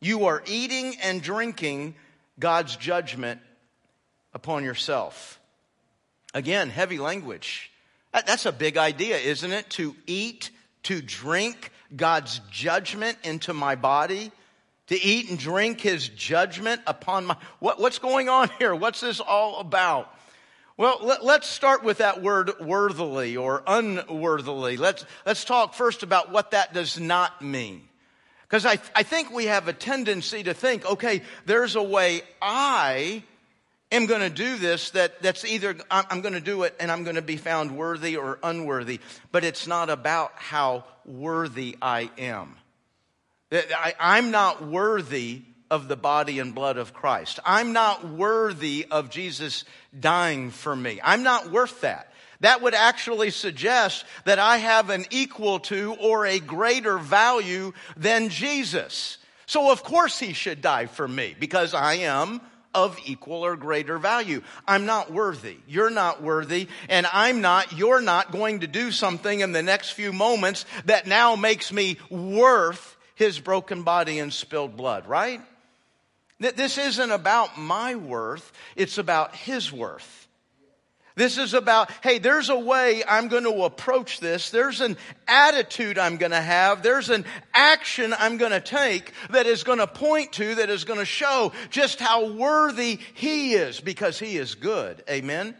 you 0.00 0.26
are 0.26 0.42
eating 0.46 0.96
and 1.02 1.22
drinking 1.22 1.94
God's 2.38 2.76
judgment 2.76 3.40
upon 4.32 4.64
yourself. 4.64 5.40
Again, 6.34 6.70
heavy 6.70 6.98
language. 6.98 7.70
That's 8.12 8.46
a 8.46 8.52
big 8.52 8.76
idea, 8.76 9.16
isn't 9.16 9.52
it? 9.52 9.70
To 9.70 9.94
eat, 10.06 10.50
to 10.84 11.02
drink 11.02 11.72
God's 11.94 12.40
judgment 12.50 13.18
into 13.24 13.52
my 13.52 13.74
body 13.74 14.30
to 14.88 15.00
eat 15.00 15.30
and 15.30 15.38
drink 15.38 15.80
his 15.80 16.08
judgment 16.08 16.80
upon 16.86 17.26
my. 17.26 17.36
What, 17.60 17.78
what's 17.78 17.98
going 17.98 18.28
on 18.28 18.50
here? 18.58 18.74
What's 18.74 19.00
this 19.00 19.20
all 19.20 19.60
about? 19.60 20.12
Well, 20.76 20.98
let, 21.02 21.22
us 21.42 21.46
start 21.46 21.82
with 21.82 21.98
that 21.98 22.22
word 22.22 22.52
worthily 22.60 23.36
or 23.36 23.62
unworthily. 23.66 24.76
Let's, 24.76 25.04
let's 25.26 25.44
talk 25.44 25.74
first 25.74 26.04
about 26.04 26.30
what 26.30 26.52
that 26.52 26.72
does 26.72 27.00
not 27.00 27.42
mean. 27.42 27.87
Because 28.48 28.64
I, 28.64 28.78
I 28.94 29.02
think 29.02 29.30
we 29.30 29.46
have 29.46 29.68
a 29.68 29.74
tendency 29.74 30.42
to 30.44 30.54
think, 30.54 30.90
okay, 30.90 31.22
there's 31.44 31.76
a 31.76 31.82
way 31.82 32.22
I 32.40 33.22
am 33.92 34.06
going 34.06 34.22
to 34.22 34.30
do 34.30 34.56
this 34.56 34.90
that, 34.90 35.20
that's 35.20 35.44
either 35.44 35.76
I'm, 35.90 36.04
I'm 36.10 36.20
going 36.22 36.32
to 36.34 36.40
do 36.40 36.62
it 36.62 36.74
and 36.80 36.90
I'm 36.90 37.04
going 37.04 37.16
to 37.16 37.22
be 37.22 37.36
found 37.36 37.76
worthy 37.76 38.16
or 38.16 38.38
unworthy. 38.42 39.00
But 39.32 39.44
it's 39.44 39.66
not 39.66 39.90
about 39.90 40.32
how 40.36 40.84
worthy 41.04 41.76
I 41.82 42.10
am. 42.16 42.56
I, 43.52 44.18
am 44.18 44.30
not 44.30 44.66
worthy 44.66 45.42
of 45.70 45.88
the 45.88 45.96
body 45.96 46.38
and 46.38 46.54
blood 46.54 46.78
of 46.78 46.94
Christ. 46.94 47.40
I'm 47.44 47.72
not 47.72 48.08
worthy 48.08 48.86
of 48.90 49.10
Jesus 49.10 49.64
dying 49.98 50.50
for 50.50 50.74
me. 50.74 51.00
I'm 51.02 51.22
not 51.22 51.50
worth 51.50 51.82
that. 51.82 52.12
That 52.40 52.62
would 52.62 52.74
actually 52.74 53.30
suggest 53.30 54.04
that 54.24 54.38
I 54.38 54.58
have 54.58 54.90
an 54.90 55.06
equal 55.10 55.58
to 55.60 55.96
or 56.00 56.24
a 56.24 56.38
greater 56.38 56.98
value 56.98 57.72
than 57.96 58.28
Jesus. 58.28 59.18
So 59.46 59.72
of 59.72 59.82
course 59.82 60.18
he 60.18 60.34
should 60.34 60.60
die 60.60 60.86
for 60.86 61.08
me 61.08 61.34
because 61.38 61.74
I 61.74 61.94
am 61.94 62.40
of 62.74 62.98
equal 63.06 63.44
or 63.44 63.56
greater 63.56 63.98
value. 63.98 64.42
I'm 64.66 64.86
not 64.86 65.12
worthy. 65.12 65.56
You're 65.66 65.90
not 65.90 66.22
worthy. 66.22 66.68
And 66.88 67.06
I'm 67.12 67.40
not, 67.40 67.72
you're 67.72 68.02
not 68.02 68.30
going 68.30 68.60
to 68.60 68.66
do 68.66 68.92
something 68.92 69.40
in 69.40 69.52
the 69.52 69.62
next 69.62 69.90
few 69.90 70.12
moments 70.12 70.64
that 70.84 71.06
now 71.06 71.34
makes 71.34 71.72
me 71.72 71.98
worth 72.10 72.96
his 73.14 73.40
broken 73.40 73.82
body 73.82 74.20
and 74.20 74.32
spilled 74.32 74.76
blood, 74.76 75.08
right? 75.08 75.40
This 76.38 76.78
isn't 76.78 77.10
about 77.10 77.58
my 77.58 77.96
worth, 77.96 78.52
it's 78.76 78.98
about 78.98 79.34
his 79.34 79.72
worth. 79.72 80.27
This 81.18 81.36
is 81.36 81.52
about, 81.52 81.90
hey, 82.00 82.18
there's 82.18 82.48
a 82.48 82.58
way 82.58 83.02
I'm 83.06 83.26
going 83.26 83.42
to 83.42 83.64
approach 83.64 84.20
this. 84.20 84.50
There's 84.50 84.80
an 84.80 84.96
attitude 85.26 85.98
I'm 85.98 86.16
going 86.16 86.30
to 86.30 86.40
have. 86.40 86.84
There's 86.84 87.10
an 87.10 87.24
action 87.52 88.14
I'm 88.16 88.36
going 88.36 88.52
to 88.52 88.60
take 88.60 89.12
that 89.30 89.46
is 89.46 89.64
going 89.64 89.80
to 89.80 89.88
point 89.88 90.34
to, 90.34 90.54
that 90.54 90.70
is 90.70 90.84
going 90.84 91.00
to 91.00 91.04
show 91.04 91.50
just 91.70 91.98
how 91.98 92.28
worthy 92.28 93.00
He 93.14 93.54
is 93.54 93.80
because 93.80 94.16
He 94.20 94.36
is 94.36 94.54
good. 94.54 95.02
Amen? 95.10 95.56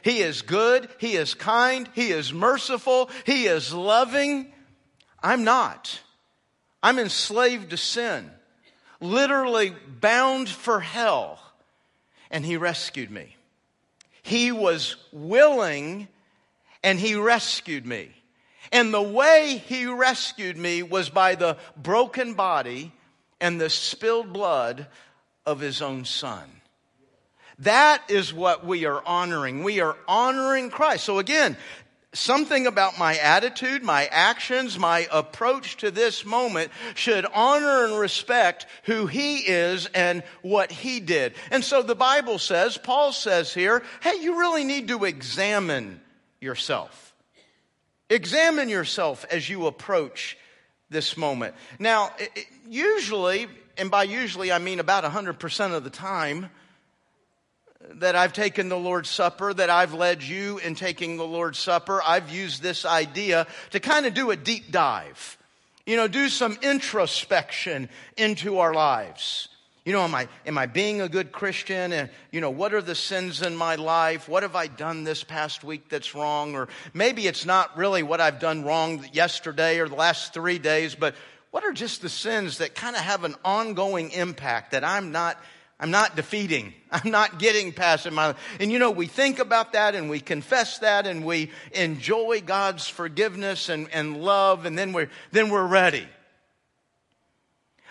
He 0.00 0.20
is 0.20 0.40
good. 0.40 0.88
He 0.96 1.16
is 1.16 1.34
kind. 1.34 1.86
He 1.92 2.10
is 2.10 2.32
merciful. 2.32 3.10
He 3.26 3.44
is 3.44 3.74
loving. 3.74 4.50
I'm 5.22 5.44
not. 5.44 6.00
I'm 6.82 6.98
enslaved 6.98 7.70
to 7.70 7.76
sin, 7.76 8.30
literally 9.02 9.76
bound 10.00 10.48
for 10.48 10.80
hell, 10.80 11.40
and 12.30 12.42
He 12.42 12.56
rescued 12.56 13.10
me. 13.10 13.34
He 14.28 14.52
was 14.52 14.96
willing 15.10 16.06
and 16.84 17.00
He 17.00 17.14
rescued 17.14 17.86
me. 17.86 18.10
And 18.70 18.92
the 18.92 19.02
way 19.02 19.62
He 19.66 19.86
rescued 19.86 20.58
me 20.58 20.82
was 20.82 21.08
by 21.08 21.34
the 21.34 21.56
broken 21.76 22.34
body 22.34 22.92
and 23.40 23.58
the 23.58 23.70
spilled 23.70 24.32
blood 24.32 24.86
of 25.46 25.60
His 25.60 25.80
own 25.80 26.04
Son. 26.04 26.44
That 27.60 28.02
is 28.08 28.32
what 28.32 28.64
we 28.66 28.84
are 28.84 29.02
honoring. 29.04 29.64
We 29.64 29.80
are 29.80 29.96
honoring 30.06 30.70
Christ. 30.70 31.04
So 31.04 31.18
again, 31.18 31.56
something 32.14 32.66
about 32.66 32.98
my 32.98 33.16
attitude, 33.18 33.82
my 33.82 34.06
actions, 34.06 34.78
my 34.78 35.06
approach 35.12 35.76
to 35.78 35.90
this 35.90 36.24
moment 36.24 36.70
should 36.94 37.26
honor 37.34 37.84
and 37.84 37.98
respect 37.98 38.66
who 38.84 39.06
he 39.06 39.38
is 39.38 39.86
and 39.94 40.22
what 40.42 40.72
he 40.72 41.00
did. 41.00 41.34
And 41.50 41.62
so 41.62 41.82
the 41.82 41.94
Bible 41.94 42.38
says, 42.38 42.78
Paul 42.78 43.12
says 43.12 43.52
here, 43.52 43.82
hey, 44.02 44.20
you 44.20 44.38
really 44.38 44.64
need 44.64 44.88
to 44.88 45.04
examine 45.04 46.00
yourself. 46.40 47.14
Examine 48.08 48.70
yourself 48.70 49.26
as 49.30 49.48
you 49.48 49.66
approach 49.66 50.38
this 50.88 51.16
moment. 51.16 51.54
Now, 51.78 52.10
usually, 52.66 53.48
and 53.76 53.90
by 53.90 54.04
usually 54.04 54.50
I 54.50 54.58
mean 54.58 54.80
about 54.80 55.04
100% 55.04 55.74
of 55.74 55.84
the 55.84 55.90
time, 55.90 56.48
that 57.80 58.16
I've 58.16 58.32
taken 58.32 58.68
the 58.68 58.78
Lord's 58.78 59.08
Supper, 59.08 59.54
that 59.54 59.70
I've 59.70 59.94
led 59.94 60.22
you 60.22 60.58
in 60.58 60.74
taking 60.74 61.16
the 61.16 61.26
Lord's 61.26 61.58
Supper, 61.58 62.02
I've 62.04 62.30
used 62.30 62.62
this 62.62 62.84
idea 62.84 63.46
to 63.70 63.80
kind 63.80 64.06
of 64.06 64.14
do 64.14 64.30
a 64.30 64.36
deep 64.36 64.70
dive. 64.70 65.38
You 65.86 65.96
know, 65.96 66.08
do 66.08 66.28
some 66.28 66.58
introspection 66.60 67.88
into 68.16 68.58
our 68.58 68.74
lives. 68.74 69.48
You 69.84 69.92
know, 69.94 70.02
am 70.02 70.14
I, 70.14 70.28
am 70.44 70.58
I 70.58 70.66
being 70.66 71.00
a 71.00 71.08
good 71.08 71.32
Christian? 71.32 71.92
And, 71.92 72.10
you 72.30 72.42
know, 72.42 72.50
what 72.50 72.74
are 72.74 72.82
the 72.82 72.94
sins 72.94 73.40
in 73.40 73.56
my 73.56 73.76
life? 73.76 74.28
What 74.28 74.42
have 74.42 74.54
I 74.54 74.66
done 74.66 75.04
this 75.04 75.24
past 75.24 75.64
week 75.64 75.88
that's 75.88 76.14
wrong? 76.14 76.56
Or 76.56 76.68
maybe 76.92 77.26
it's 77.26 77.46
not 77.46 77.78
really 77.78 78.02
what 78.02 78.20
I've 78.20 78.38
done 78.38 78.64
wrong 78.64 79.06
yesterday 79.14 79.78
or 79.78 79.88
the 79.88 79.94
last 79.94 80.34
three 80.34 80.58
days, 80.58 80.94
but 80.94 81.14
what 81.52 81.64
are 81.64 81.72
just 81.72 82.02
the 82.02 82.10
sins 82.10 82.58
that 82.58 82.74
kind 82.74 82.96
of 82.96 83.02
have 83.02 83.24
an 83.24 83.36
ongoing 83.42 84.10
impact 84.10 84.72
that 84.72 84.84
I'm 84.84 85.10
not 85.10 85.38
I'm 85.80 85.90
not 85.90 86.16
defeating. 86.16 86.74
I'm 86.90 87.10
not 87.10 87.38
getting 87.38 87.72
past 87.72 88.06
it. 88.06 88.36
And 88.60 88.72
you 88.72 88.78
know, 88.78 88.90
we 88.90 89.06
think 89.06 89.38
about 89.38 89.74
that 89.74 89.94
and 89.94 90.10
we 90.10 90.20
confess 90.20 90.78
that 90.78 91.06
and 91.06 91.24
we 91.24 91.50
enjoy 91.72 92.42
God's 92.44 92.88
forgiveness 92.88 93.68
and, 93.68 93.88
and 93.92 94.22
love 94.22 94.66
and 94.66 94.78
then 94.78 94.92
we're, 94.92 95.10
then 95.32 95.50
we're 95.50 95.66
ready. 95.66 96.06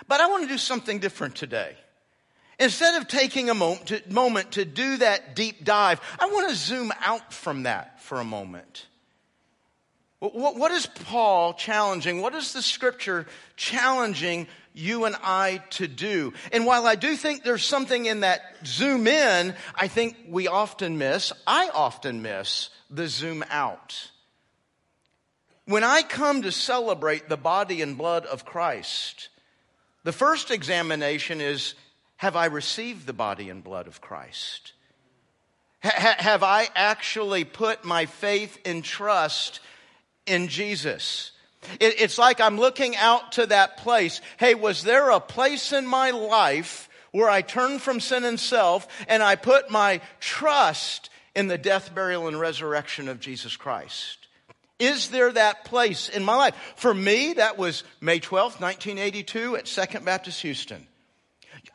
But 0.08 0.22
I 0.22 0.28
want 0.28 0.44
to 0.44 0.50
do 0.50 0.58
something 0.58 1.00
different 1.00 1.36
today. 1.36 1.76
Instead 2.60 3.00
of 3.00 3.08
taking 3.08 3.50
a 3.50 3.54
moment 3.54 3.88
to, 3.88 4.02
moment 4.10 4.54
to 4.54 4.66
do 4.66 4.98
that 4.98 5.36
deep 5.36 5.64
dive, 5.64 6.02
I 6.20 6.26
want 6.28 6.50
to 6.50 6.56
zoom 6.56 6.92
out 7.02 7.32
from 7.32 7.64
that 7.64 8.02
for 8.02 8.20
a 8.20 8.24
moment. 8.24 8.88
What, 10.20 10.56
what 10.56 10.72
is 10.72 10.88
Paul 10.88 11.54
challenging? 11.54 12.22
What 12.22 12.34
is 12.34 12.54
the 12.54 12.64
scripture 12.64 13.28
challenging 13.56 14.48
you 14.78 15.06
and 15.06 15.16
I 15.24 15.62
to 15.72 15.88
do. 15.88 16.34
And 16.52 16.66
while 16.66 16.86
I 16.86 16.96
do 16.96 17.16
think 17.16 17.44
there's 17.44 17.64
something 17.64 18.06
in 18.06 18.22
that 18.22 18.42
zoom 18.66 19.08
in, 19.08 19.56
I 19.76 19.88
think 19.88 20.16
we 20.30 20.48
often 20.48 20.98
miss, 20.98 21.34
I 21.46 21.70
often 21.74 22.22
miss 22.22 22.70
the 22.90 23.08
zoom 23.08 23.44
out. 23.50 24.12
When 25.66 25.84
I 25.84 26.02
come 26.02 26.44
to 26.44 26.52
celebrate 26.52 27.28
the 27.28 27.38
body 27.38 27.82
and 27.82 27.98
blood 27.98 28.26
of 28.26 28.46
Christ, 28.46 29.30
the 30.04 30.14
first 30.14 30.52
examination 30.52 31.42
is 31.42 31.74
have 32.18 32.36
I 32.36 32.46
received 32.46 33.06
the 33.06 33.14
body 33.14 33.50
and 33.50 33.64
blood 33.64 33.88
of 33.88 34.02
Christ? 34.02 34.74
Ha- 35.84 36.16
have 36.20 36.44
I 36.44 36.68
actually 36.76 37.44
put 37.44 37.84
my 37.84 38.06
faith 38.06 38.58
and 38.66 38.84
trust 38.84 39.60
in 40.26 40.48
Jesus? 40.48 41.32
It, 41.80 42.02
it's 42.02 42.18
like 42.18 42.40
I'm 42.40 42.58
looking 42.58 42.96
out 42.96 43.34
to 43.34 43.46
that 43.48 43.78
place. 43.78 44.22
Hey, 44.38 44.56
was 44.56 44.84
there 44.84 45.10
a 45.10 45.20
place 45.20 45.74
in 45.74 45.86
my 45.86 46.12
life 46.12 46.90
where 47.12 47.30
I 47.30 47.42
turned 47.42 47.82
from 47.82 48.00
sin 48.00 48.24
and 48.24 48.40
self 48.40 48.88
and 49.08 49.24
I 49.24 49.36
put 49.36 49.70
my 49.70 50.02
trust 50.20 51.10
in 51.36 51.48
the 51.48 51.58
death, 51.58 51.94
burial, 51.94 52.28
and 52.28 52.40
resurrection 52.40 53.08
of 53.10 53.20
Jesus 53.20 53.56
Christ? 53.56 54.28
Is 54.80 55.10
there 55.10 55.32
that 55.32 55.66
place 55.66 56.10
in 56.10 56.24
my 56.24 56.36
life? 56.36 56.56
For 56.76 56.94
me, 56.94 57.34
that 57.34 57.58
was 57.58 57.84
May 58.00 58.20
12th, 58.20 58.62
1982 58.62 59.56
at 59.56 59.68
Second 59.68 60.06
Baptist 60.06 60.42
Houston. 60.44 60.86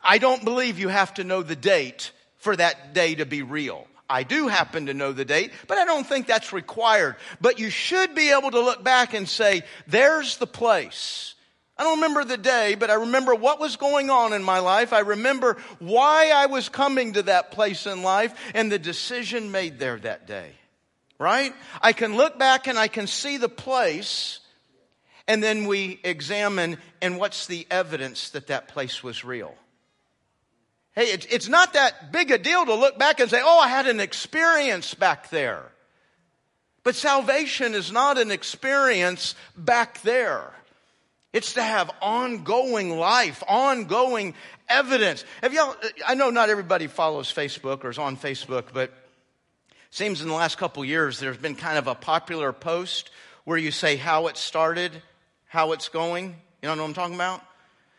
I 0.01 0.17
don't 0.17 0.43
believe 0.43 0.79
you 0.79 0.87
have 0.87 1.13
to 1.15 1.23
know 1.23 1.43
the 1.43 1.55
date 1.55 2.11
for 2.37 2.55
that 2.55 2.93
day 2.93 3.15
to 3.15 3.25
be 3.25 3.41
real. 3.41 3.87
I 4.09 4.23
do 4.23 4.47
happen 4.47 4.87
to 4.87 4.93
know 4.93 5.11
the 5.11 5.25
date, 5.25 5.51
but 5.67 5.77
I 5.77 5.85
don't 5.85 6.05
think 6.05 6.27
that's 6.27 6.53
required. 6.53 7.15
But 7.41 7.59
you 7.59 7.69
should 7.69 8.15
be 8.15 8.31
able 8.31 8.51
to 8.51 8.59
look 8.59 8.83
back 8.83 9.13
and 9.13 9.27
say, 9.27 9.63
there's 9.87 10.37
the 10.37 10.47
place. 10.47 11.35
I 11.77 11.83
don't 11.83 11.95
remember 11.95 12.23
the 12.23 12.37
day, 12.37 12.75
but 12.75 12.91
I 12.91 12.95
remember 12.95 13.33
what 13.33 13.59
was 13.59 13.77
going 13.77 14.09
on 14.09 14.33
in 14.33 14.43
my 14.43 14.59
life. 14.59 14.93
I 14.93 14.99
remember 14.99 15.57
why 15.79 16.29
I 16.29 16.45
was 16.45 16.69
coming 16.69 17.13
to 17.13 17.23
that 17.23 17.51
place 17.51 17.87
in 17.87 18.03
life 18.03 18.33
and 18.53 18.71
the 18.71 18.77
decision 18.77 19.51
made 19.51 19.79
there 19.79 19.97
that 19.97 20.27
day. 20.27 20.51
Right? 21.17 21.53
I 21.81 21.93
can 21.93 22.15
look 22.15 22.37
back 22.37 22.67
and 22.67 22.77
I 22.77 22.87
can 22.87 23.07
see 23.07 23.37
the 23.37 23.49
place 23.49 24.39
and 25.27 25.41
then 25.41 25.65
we 25.65 25.99
examine 26.03 26.77
and 27.01 27.17
what's 27.17 27.47
the 27.47 27.65
evidence 27.71 28.29
that 28.31 28.47
that 28.47 28.67
place 28.67 29.03
was 29.03 29.23
real. 29.23 29.55
Hey, 30.95 31.05
it's, 31.05 31.49
not 31.49 31.73
that 31.73 32.11
big 32.11 32.29
a 32.29 32.37
deal 32.37 32.65
to 32.65 32.75
look 32.75 32.99
back 32.99 33.19
and 33.19 33.29
say, 33.29 33.41
oh, 33.43 33.59
I 33.59 33.67
had 33.67 33.87
an 33.87 33.99
experience 33.99 34.93
back 34.93 35.29
there. 35.31 35.63
But 36.83 36.95
salvation 36.95 37.73
is 37.73 37.91
not 37.91 38.19
an 38.19 38.29
experience 38.29 39.33
back 39.57 40.01
there. 40.01 40.53
It's 41.31 41.53
to 41.53 41.63
have 41.63 41.89
ongoing 41.99 42.95
life, 42.95 43.41
ongoing 43.47 44.35
evidence. 44.69 45.25
Have 45.41 45.51
y'all, 45.51 45.71
uh, 45.71 45.87
I 46.05 46.13
know 46.13 46.29
not 46.29 46.49
everybody 46.49 46.85
follows 46.85 47.33
Facebook 47.33 47.83
or 47.83 47.89
is 47.89 47.97
on 47.97 48.15
Facebook, 48.15 48.65
but 48.71 48.93
seems 49.89 50.21
in 50.21 50.27
the 50.27 50.33
last 50.35 50.59
couple 50.59 50.85
years 50.85 51.19
there's 51.19 51.37
been 51.37 51.55
kind 51.55 51.79
of 51.79 51.87
a 51.87 51.95
popular 51.95 52.53
post 52.53 53.09
where 53.45 53.57
you 53.57 53.71
say 53.71 53.95
how 53.95 54.27
it 54.27 54.37
started, 54.37 54.91
how 55.47 55.71
it's 55.71 55.89
going. 55.89 56.35
You 56.61 56.69
know 56.69 56.75
what 56.75 56.83
I'm 56.83 56.93
talking 56.93 57.15
about? 57.15 57.41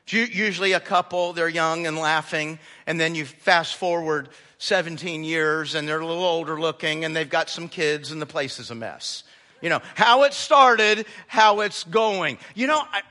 Usually 0.06 0.72
a 0.72 0.80
couple, 0.80 1.32
they're 1.32 1.48
young 1.48 1.86
and 1.86 1.96
laughing, 1.96 2.58
and 2.86 3.00
then 3.00 3.14
you 3.14 3.24
fast 3.24 3.76
forward 3.76 4.28
17 4.58 5.24
years 5.24 5.74
and 5.74 5.86
they're 5.88 6.00
a 6.00 6.06
little 6.06 6.24
older 6.24 6.58
looking 6.58 7.04
and 7.04 7.14
they've 7.14 7.28
got 7.28 7.50
some 7.50 7.68
kids 7.68 8.10
and 8.10 8.20
the 8.20 8.26
place 8.26 8.58
is 8.58 8.70
a 8.70 8.74
mess. 8.74 9.24
You 9.60 9.70
know, 9.70 9.80
how 9.94 10.24
it 10.24 10.34
started, 10.34 11.06
how 11.26 11.60
it's 11.60 11.84
going. 11.84 12.38
You 12.54 12.66
know, 12.66 12.78
I, 12.80 13.02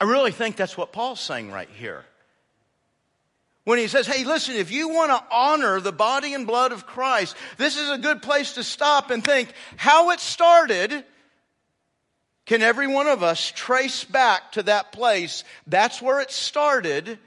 I 0.00 0.04
really 0.04 0.32
think 0.32 0.56
that's 0.56 0.76
what 0.76 0.92
Paul's 0.92 1.20
saying 1.20 1.50
right 1.50 1.68
here. 1.68 2.04
When 3.64 3.78
he 3.78 3.88
says, 3.88 4.06
hey, 4.06 4.24
listen, 4.24 4.54
if 4.54 4.70
you 4.70 4.88
want 4.88 5.10
to 5.10 5.24
honor 5.34 5.80
the 5.80 5.92
body 5.92 6.34
and 6.34 6.46
blood 6.46 6.70
of 6.70 6.86
Christ, 6.86 7.36
this 7.58 7.76
is 7.76 7.90
a 7.90 7.98
good 7.98 8.22
place 8.22 8.54
to 8.54 8.62
stop 8.62 9.10
and 9.10 9.24
think 9.24 9.52
how 9.76 10.10
it 10.10 10.20
started 10.20 11.04
can 12.46 12.62
every 12.62 12.86
one 12.86 13.08
of 13.08 13.24
us 13.24 13.52
trace 13.54 14.04
back 14.04 14.52
to 14.52 14.62
that 14.62 14.92
place? 14.92 15.42
That's 15.66 16.00
where 16.00 16.20
it 16.20 16.30
started 16.30 17.18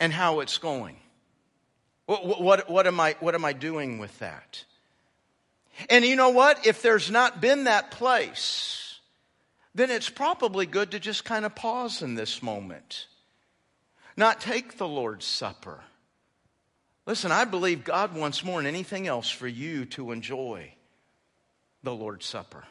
and 0.00 0.12
how 0.12 0.40
it's 0.40 0.58
going. 0.58 0.96
What, 2.06 2.40
what, 2.40 2.68
what, 2.68 2.86
am 2.88 2.98
I, 2.98 3.14
what 3.20 3.36
am 3.36 3.44
I 3.44 3.52
doing 3.52 3.98
with 3.98 4.18
that? 4.18 4.64
And 5.88 6.04
you 6.04 6.16
know 6.16 6.30
what? 6.30 6.66
If 6.66 6.82
there's 6.82 7.12
not 7.12 7.40
been 7.40 7.64
that 7.64 7.92
place, 7.92 8.98
then 9.72 9.90
it's 9.90 10.10
probably 10.10 10.66
good 10.66 10.90
to 10.90 10.98
just 10.98 11.24
kind 11.24 11.44
of 11.44 11.54
pause 11.54 12.02
in 12.02 12.16
this 12.16 12.42
moment. 12.42 13.06
Not 14.16 14.40
take 14.40 14.78
the 14.78 14.88
Lord's 14.88 15.24
Supper. 15.24 15.84
Listen, 17.06 17.30
I 17.30 17.44
believe 17.44 17.84
God 17.84 18.16
wants 18.16 18.42
more 18.42 18.58
than 18.58 18.66
anything 18.66 19.06
else 19.06 19.30
for 19.30 19.46
you 19.46 19.84
to 19.86 20.10
enjoy 20.10 20.74
the 21.84 21.94
Lord's 21.94 22.26
Supper 22.26 22.64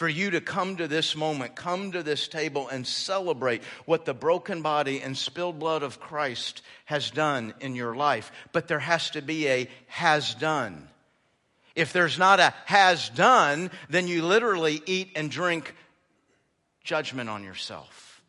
for 0.00 0.08
you 0.08 0.30
to 0.30 0.40
come 0.40 0.76
to 0.76 0.88
this 0.88 1.14
moment, 1.14 1.54
come 1.54 1.92
to 1.92 2.02
this 2.02 2.26
table 2.26 2.66
and 2.68 2.86
celebrate 2.86 3.62
what 3.84 4.06
the 4.06 4.14
broken 4.14 4.62
body 4.62 5.02
and 5.02 5.14
spilled 5.14 5.58
blood 5.58 5.82
of 5.82 6.00
Christ 6.00 6.62
has 6.86 7.10
done 7.10 7.52
in 7.60 7.74
your 7.74 7.94
life. 7.94 8.32
But 8.52 8.66
there 8.66 8.78
has 8.78 9.10
to 9.10 9.20
be 9.20 9.46
a 9.46 9.68
has 9.88 10.34
done. 10.34 10.88
If 11.76 11.92
there's 11.92 12.18
not 12.18 12.40
a 12.40 12.54
has 12.64 13.10
done, 13.10 13.70
then 13.90 14.08
you 14.08 14.24
literally 14.24 14.80
eat 14.86 15.10
and 15.16 15.30
drink 15.30 15.74
judgment 16.82 17.28
on 17.28 17.44
yourself. 17.44 18.22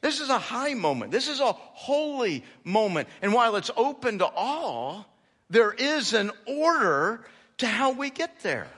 This 0.00 0.20
is 0.20 0.30
a 0.30 0.38
high 0.38 0.72
moment. 0.72 1.12
This 1.12 1.28
is 1.28 1.40
a 1.40 1.52
holy 1.52 2.44
moment. 2.64 3.08
And 3.20 3.34
while 3.34 3.56
it's 3.56 3.70
open 3.76 4.20
to 4.20 4.26
all, 4.26 5.04
there 5.50 5.70
is 5.70 6.14
an 6.14 6.30
order 6.46 7.26
to 7.58 7.66
how 7.66 7.92
we 7.92 8.08
get 8.08 8.40
there 8.40 8.68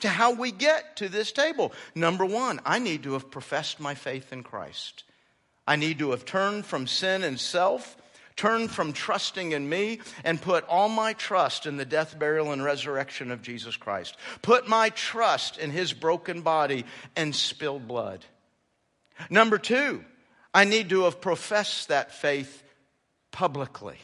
to 0.00 0.08
how 0.08 0.32
we 0.32 0.52
get 0.52 0.96
to 0.96 1.08
this 1.08 1.32
table. 1.32 1.72
Number 1.94 2.24
one, 2.24 2.60
I 2.64 2.78
need 2.78 3.02
to 3.04 3.14
have 3.14 3.30
professed 3.30 3.80
my 3.80 3.94
faith 3.94 4.32
in 4.32 4.42
Christ. 4.42 5.04
I 5.66 5.76
need 5.76 5.98
to 5.98 6.10
have 6.10 6.24
turned 6.24 6.66
from 6.66 6.86
sin 6.86 7.24
and 7.24 7.40
self, 7.40 7.96
turned 8.36 8.70
from 8.70 8.92
trusting 8.92 9.52
in 9.52 9.68
me, 9.68 10.00
and 10.24 10.40
put 10.40 10.64
all 10.68 10.88
my 10.88 11.14
trust 11.14 11.66
in 11.66 11.76
the 11.76 11.84
death, 11.84 12.18
burial, 12.18 12.52
and 12.52 12.62
resurrection 12.62 13.30
of 13.30 13.42
Jesus 13.42 13.76
Christ. 13.76 14.16
Put 14.42 14.68
my 14.68 14.90
trust 14.90 15.58
in 15.58 15.70
his 15.70 15.92
broken 15.92 16.42
body 16.42 16.84
and 17.16 17.34
spilled 17.34 17.88
blood. 17.88 18.24
Number 19.30 19.58
two, 19.58 20.04
I 20.52 20.64
need 20.64 20.90
to 20.90 21.04
have 21.04 21.20
professed 21.20 21.88
that 21.88 22.12
faith 22.12 22.62
publicly. 23.30 23.96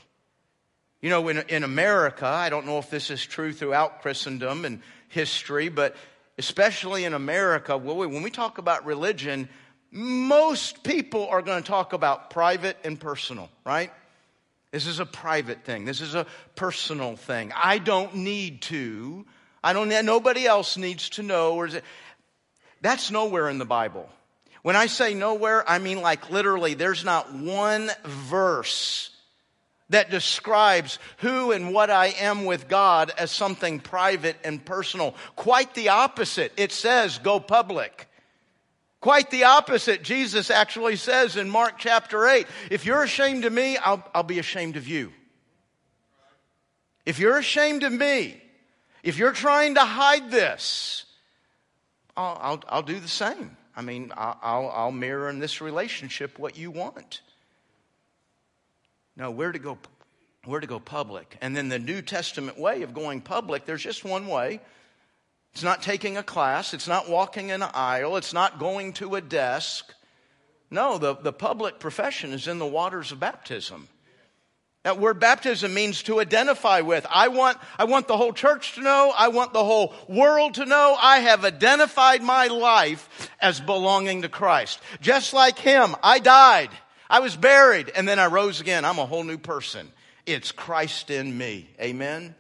You 1.00 1.10
know, 1.10 1.28
in, 1.28 1.38
in 1.48 1.64
America, 1.64 2.26
I 2.26 2.48
don't 2.48 2.66
know 2.66 2.78
if 2.78 2.88
this 2.88 3.10
is 3.10 3.24
true 3.24 3.52
throughout 3.52 4.02
Christendom 4.02 4.64
and 4.64 4.80
history, 5.12 5.68
but 5.68 5.94
especially 6.38 7.04
in 7.04 7.14
America, 7.14 7.76
when 7.76 8.22
we 8.22 8.30
talk 8.30 8.58
about 8.58 8.84
religion, 8.86 9.48
most 9.90 10.82
people 10.82 11.28
are 11.28 11.42
going 11.42 11.62
to 11.62 11.68
talk 11.68 11.92
about 11.92 12.30
private 12.30 12.76
and 12.82 12.98
personal, 12.98 13.50
right? 13.64 13.92
This 14.70 14.86
is 14.86 15.00
a 15.00 15.06
private 15.06 15.64
thing. 15.64 15.84
This 15.84 16.00
is 16.00 16.14
a 16.14 16.26
personal 16.56 17.16
thing. 17.16 17.52
I 17.54 17.76
don't 17.78 18.16
need 18.16 18.62
to. 18.62 19.26
I 19.62 19.74
don't. 19.74 19.90
Nobody 20.06 20.46
else 20.46 20.78
needs 20.78 21.10
to 21.10 21.22
know. 21.22 21.56
Or 21.56 21.66
it, 21.66 21.84
that's 22.80 23.10
nowhere 23.10 23.50
in 23.50 23.58
the 23.58 23.66
Bible. 23.66 24.08
When 24.62 24.74
I 24.74 24.86
say 24.86 25.12
nowhere, 25.12 25.68
I 25.68 25.78
mean 25.78 26.00
like 26.00 26.30
literally. 26.30 26.72
There's 26.72 27.04
not 27.04 27.34
one 27.34 27.90
verse 28.04 29.10
that 29.92 30.10
describes 30.10 30.98
who 31.18 31.52
and 31.52 31.72
what 31.72 31.90
I 31.90 32.08
am 32.08 32.44
with 32.44 32.68
God 32.68 33.12
as 33.16 33.30
something 33.30 33.80
private 33.80 34.36
and 34.44 34.62
personal. 34.62 35.14
Quite 35.36 35.74
the 35.74 35.90
opposite. 35.90 36.52
It 36.56 36.72
says 36.72 37.18
go 37.18 37.40
public. 37.40 38.08
Quite 39.00 39.30
the 39.30 39.44
opposite. 39.44 40.02
Jesus 40.02 40.50
actually 40.50 40.96
says 40.96 41.36
in 41.36 41.50
Mark 41.50 41.74
chapter 41.78 42.26
8, 42.26 42.46
if 42.70 42.86
you're 42.86 43.02
ashamed 43.02 43.44
of 43.44 43.52
me, 43.52 43.76
I'll, 43.76 44.04
I'll 44.14 44.22
be 44.22 44.38
ashamed 44.38 44.76
of 44.76 44.86
you. 44.86 45.12
If 47.04 47.18
you're 47.18 47.38
ashamed 47.38 47.82
of 47.82 47.92
me, 47.92 48.40
if 49.02 49.18
you're 49.18 49.32
trying 49.32 49.74
to 49.74 49.80
hide 49.80 50.30
this, 50.30 51.04
I'll, 52.16 52.38
I'll, 52.40 52.64
I'll 52.68 52.82
do 52.82 53.00
the 53.00 53.08
same. 53.08 53.56
I 53.74 53.82
mean, 53.82 54.12
I'll, 54.16 54.70
I'll 54.72 54.92
mirror 54.92 55.28
in 55.28 55.38
this 55.38 55.60
relationship 55.60 56.38
what 56.38 56.56
you 56.56 56.70
want. 56.70 57.22
No, 59.16 59.30
where 59.30 59.52
to 59.52 59.58
go, 59.58 59.78
where 60.44 60.60
to 60.60 60.66
go 60.66 60.80
public. 60.80 61.36
And 61.40 61.56
then 61.56 61.68
the 61.68 61.78
New 61.78 62.02
Testament 62.02 62.58
way 62.58 62.82
of 62.82 62.94
going 62.94 63.20
public, 63.20 63.66
there's 63.66 63.82
just 63.82 64.04
one 64.04 64.26
way. 64.26 64.60
It's 65.52 65.62
not 65.62 65.82
taking 65.82 66.16
a 66.16 66.22
class, 66.22 66.72
it's 66.72 66.88
not 66.88 67.10
walking 67.10 67.50
in 67.50 67.62
an 67.62 67.70
aisle, 67.74 68.16
it's 68.16 68.32
not 68.32 68.58
going 68.58 68.94
to 68.94 69.16
a 69.16 69.20
desk. 69.20 69.92
No, 70.70 70.96
the, 70.96 71.14
the 71.14 71.32
public 71.32 71.78
profession 71.78 72.32
is 72.32 72.48
in 72.48 72.58
the 72.58 72.66
waters 72.66 73.12
of 73.12 73.20
baptism. 73.20 73.88
That 74.84 74.98
word 74.98 75.20
baptism 75.20 75.74
means 75.74 76.02
to 76.04 76.20
identify 76.20 76.80
with. 76.80 77.06
I 77.08 77.28
want, 77.28 77.58
I 77.78 77.84
want 77.84 78.08
the 78.08 78.16
whole 78.16 78.32
church 78.32 78.74
to 78.74 78.80
know. 78.80 79.12
I 79.16 79.28
want 79.28 79.52
the 79.52 79.62
whole 79.62 79.94
world 80.08 80.54
to 80.54 80.64
know. 80.64 80.96
I 81.00 81.20
have 81.20 81.44
identified 81.44 82.20
my 82.22 82.48
life 82.48 83.30
as 83.40 83.60
belonging 83.60 84.22
to 84.22 84.28
Christ. 84.28 84.80
Just 85.00 85.34
like 85.34 85.58
Him, 85.58 85.94
I 86.02 86.18
died. 86.18 86.70
I 87.12 87.20
was 87.20 87.36
buried 87.36 87.92
and 87.94 88.08
then 88.08 88.18
I 88.18 88.26
rose 88.26 88.62
again. 88.62 88.86
I'm 88.86 88.98
a 88.98 89.04
whole 89.04 89.22
new 89.22 89.36
person. 89.36 89.92
It's 90.24 90.50
Christ 90.50 91.10
in 91.10 91.36
me. 91.36 91.68
Amen. 91.78 92.34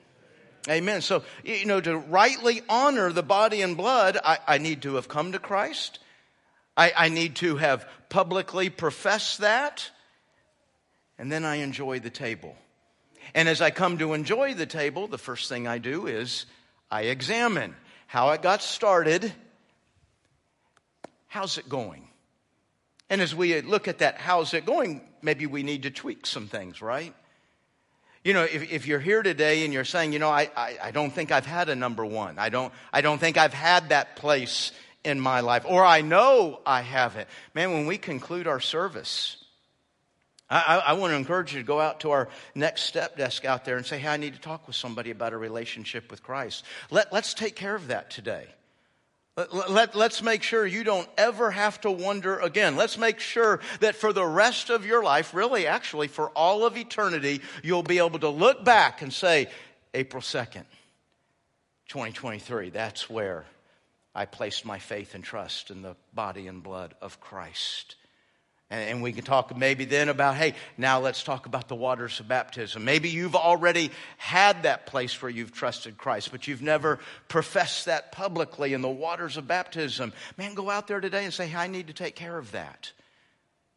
Amen. 0.66 1.02
So, 1.02 1.24
you 1.44 1.66
know, 1.66 1.80
to 1.80 1.98
rightly 1.98 2.62
honor 2.70 3.12
the 3.12 3.22
body 3.22 3.60
and 3.60 3.76
blood, 3.76 4.16
I, 4.24 4.38
I 4.48 4.58
need 4.58 4.80
to 4.82 4.94
have 4.94 5.08
come 5.08 5.32
to 5.32 5.38
Christ. 5.38 5.98
I, 6.74 6.92
I 6.96 7.08
need 7.10 7.36
to 7.36 7.56
have 7.56 7.86
publicly 8.08 8.70
professed 8.70 9.40
that 9.40 9.90
and 11.18 11.30
then 11.30 11.44
I 11.44 11.56
enjoy 11.56 12.00
the 12.00 12.10
table. 12.10 12.56
And 13.34 13.50
as 13.50 13.60
I 13.60 13.70
come 13.70 13.98
to 13.98 14.14
enjoy 14.14 14.54
the 14.54 14.66
table, 14.66 15.06
the 15.06 15.18
first 15.18 15.50
thing 15.50 15.66
I 15.66 15.76
do 15.76 16.06
is 16.06 16.46
I 16.90 17.02
examine 17.02 17.76
how 18.06 18.30
it 18.30 18.40
got 18.40 18.62
started. 18.62 19.32
How's 21.28 21.58
it 21.58 21.68
going? 21.68 22.08
And 23.12 23.20
as 23.20 23.34
we 23.34 23.60
look 23.60 23.88
at 23.88 23.98
that, 23.98 24.16
how's 24.16 24.54
it 24.54 24.64
going? 24.64 25.02
Maybe 25.20 25.44
we 25.44 25.62
need 25.62 25.82
to 25.82 25.90
tweak 25.90 26.24
some 26.24 26.46
things, 26.46 26.80
right? 26.80 27.12
You 28.24 28.32
know, 28.32 28.44
if, 28.44 28.72
if 28.72 28.86
you're 28.86 29.00
here 29.00 29.22
today 29.22 29.66
and 29.66 29.74
you're 29.74 29.84
saying, 29.84 30.14
you 30.14 30.18
know, 30.18 30.30
I, 30.30 30.48
I, 30.56 30.78
I 30.84 30.90
don't 30.92 31.12
think 31.12 31.30
I've 31.30 31.44
had 31.44 31.68
a 31.68 31.76
number 31.76 32.06
one. 32.06 32.38
I 32.38 32.48
don't, 32.48 32.72
I 32.90 33.02
don't 33.02 33.18
think 33.18 33.36
I've 33.36 33.52
had 33.52 33.90
that 33.90 34.16
place 34.16 34.72
in 35.04 35.20
my 35.20 35.40
life. 35.40 35.66
Or 35.68 35.84
I 35.84 36.00
know 36.00 36.60
I 36.64 36.80
haven't. 36.80 37.28
Man, 37.52 37.74
when 37.74 37.84
we 37.84 37.98
conclude 37.98 38.46
our 38.46 38.60
service, 38.60 39.36
I, 40.48 40.82
I, 40.86 40.92
want 40.94 41.10
to 41.10 41.16
encourage 41.18 41.52
you 41.52 41.60
to 41.60 41.66
go 41.66 41.80
out 41.80 42.00
to 42.00 42.12
our 42.12 42.30
next 42.54 42.84
step 42.84 43.18
desk 43.18 43.44
out 43.44 43.66
there 43.66 43.76
and 43.76 43.84
say, 43.84 43.98
hey, 43.98 44.08
I 44.08 44.16
need 44.16 44.32
to 44.36 44.40
talk 44.40 44.66
with 44.66 44.76
somebody 44.76 45.10
about 45.10 45.34
a 45.34 45.36
relationship 45.36 46.10
with 46.10 46.22
Christ. 46.22 46.64
Let, 46.90 47.12
let's 47.12 47.34
take 47.34 47.56
care 47.56 47.74
of 47.74 47.88
that 47.88 48.08
today. 48.08 48.46
Let, 49.34 49.94
let's 49.94 50.22
make 50.22 50.42
sure 50.42 50.66
you 50.66 50.84
don't 50.84 51.08
ever 51.16 51.50
have 51.50 51.80
to 51.82 51.90
wonder 51.90 52.38
again. 52.38 52.76
Let's 52.76 52.98
make 52.98 53.18
sure 53.18 53.60
that 53.80 53.96
for 53.96 54.12
the 54.12 54.26
rest 54.26 54.68
of 54.68 54.84
your 54.84 55.02
life, 55.02 55.32
really, 55.32 55.66
actually, 55.66 56.08
for 56.08 56.28
all 56.30 56.66
of 56.66 56.76
eternity, 56.76 57.40
you'll 57.62 57.82
be 57.82 57.96
able 57.96 58.18
to 58.18 58.28
look 58.28 58.62
back 58.62 59.00
and 59.00 59.10
say, 59.10 59.48
April 59.94 60.22
2nd, 60.22 60.64
2023, 61.88 62.70
that's 62.70 63.08
where 63.08 63.46
I 64.14 64.26
placed 64.26 64.66
my 64.66 64.78
faith 64.78 65.14
and 65.14 65.24
trust 65.24 65.70
in 65.70 65.80
the 65.80 65.96
body 66.12 66.46
and 66.46 66.62
blood 66.62 66.94
of 67.00 67.18
Christ. 67.18 67.96
And 68.72 69.02
we 69.02 69.12
can 69.12 69.22
talk 69.22 69.54
maybe 69.54 69.84
then 69.84 70.08
about, 70.08 70.34
hey, 70.36 70.54
now 70.78 70.98
let's 70.98 71.22
talk 71.22 71.44
about 71.44 71.68
the 71.68 71.74
waters 71.74 72.20
of 72.20 72.28
baptism. 72.28 72.86
Maybe 72.86 73.10
you've 73.10 73.36
already 73.36 73.90
had 74.16 74.62
that 74.62 74.86
place 74.86 75.20
where 75.20 75.30
you've 75.30 75.52
trusted 75.52 75.98
Christ, 75.98 76.30
but 76.32 76.48
you've 76.48 76.62
never 76.62 76.98
professed 77.28 77.84
that 77.84 78.12
publicly 78.12 78.72
in 78.72 78.80
the 78.80 78.88
waters 78.88 79.36
of 79.36 79.46
baptism. 79.46 80.14
Man, 80.38 80.54
go 80.54 80.70
out 80.70 80.86
there 80.86 81.02
today 81.02 81.24
and 81.24 81.34
say, 81.34 81.48
hey, 81.48 81.58
I 81.58 81.66
need 81.66 81.88
to 81.88 81.92
take 81.92 82.16
care 82.16 82.38
of 82.38 82.52
that. 82.52 82.92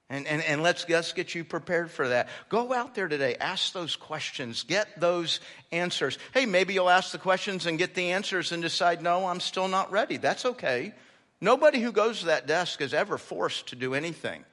And, 0.09 0.25
and, 0.27 0.41
and 0.41 0.63
let's, 0.63 0.87
let's 0.87 1.11
get 1.11 1.35
you 1.35 1.43
prepared 1.43 1.91
for 1.91 2.07
that. 2.07 2.29
Go 2.47 2.71
out 2.71 2.95
there 2.95 3.09
today, 3.09 3.35
ask 3.35 3.73
those 3.73 3.97
questions, 3.97 4.63
get 4.63 4.97
those 4.97 5.41
answers. 5.73 6.17
Hey, 6.33 6.45
maybe 6.45 6.73
you'll 6.73 6.89
ask 6.89 7.11
the 7.11 7.17
questions 7.17 7.65
and 7.65 7.77
get 7.77 7.95
the 7.95 8.11
answers 8.11 8.53
and 8.53 8.63
decide, 8.63 9.01
no, 9.01 9.27
I'm 9.27 9.41
still 9.41 9.67
not 9.67 9.91
ready. 9.91 10.15
That's 10.15 10.45
okay. 10.45 10.93
Nobody 11.41 11.81
who 11.81 11.91
goes 11.91 12.21
to 12.21 12.27
that 12.27 12.47
desk 12.47 12.79
is 12.79 12.93
ever 12.93 13.17
forced 13.17 13.67
to 13.67 13.75
do 13.75 13.93
anything. 13.93 14.45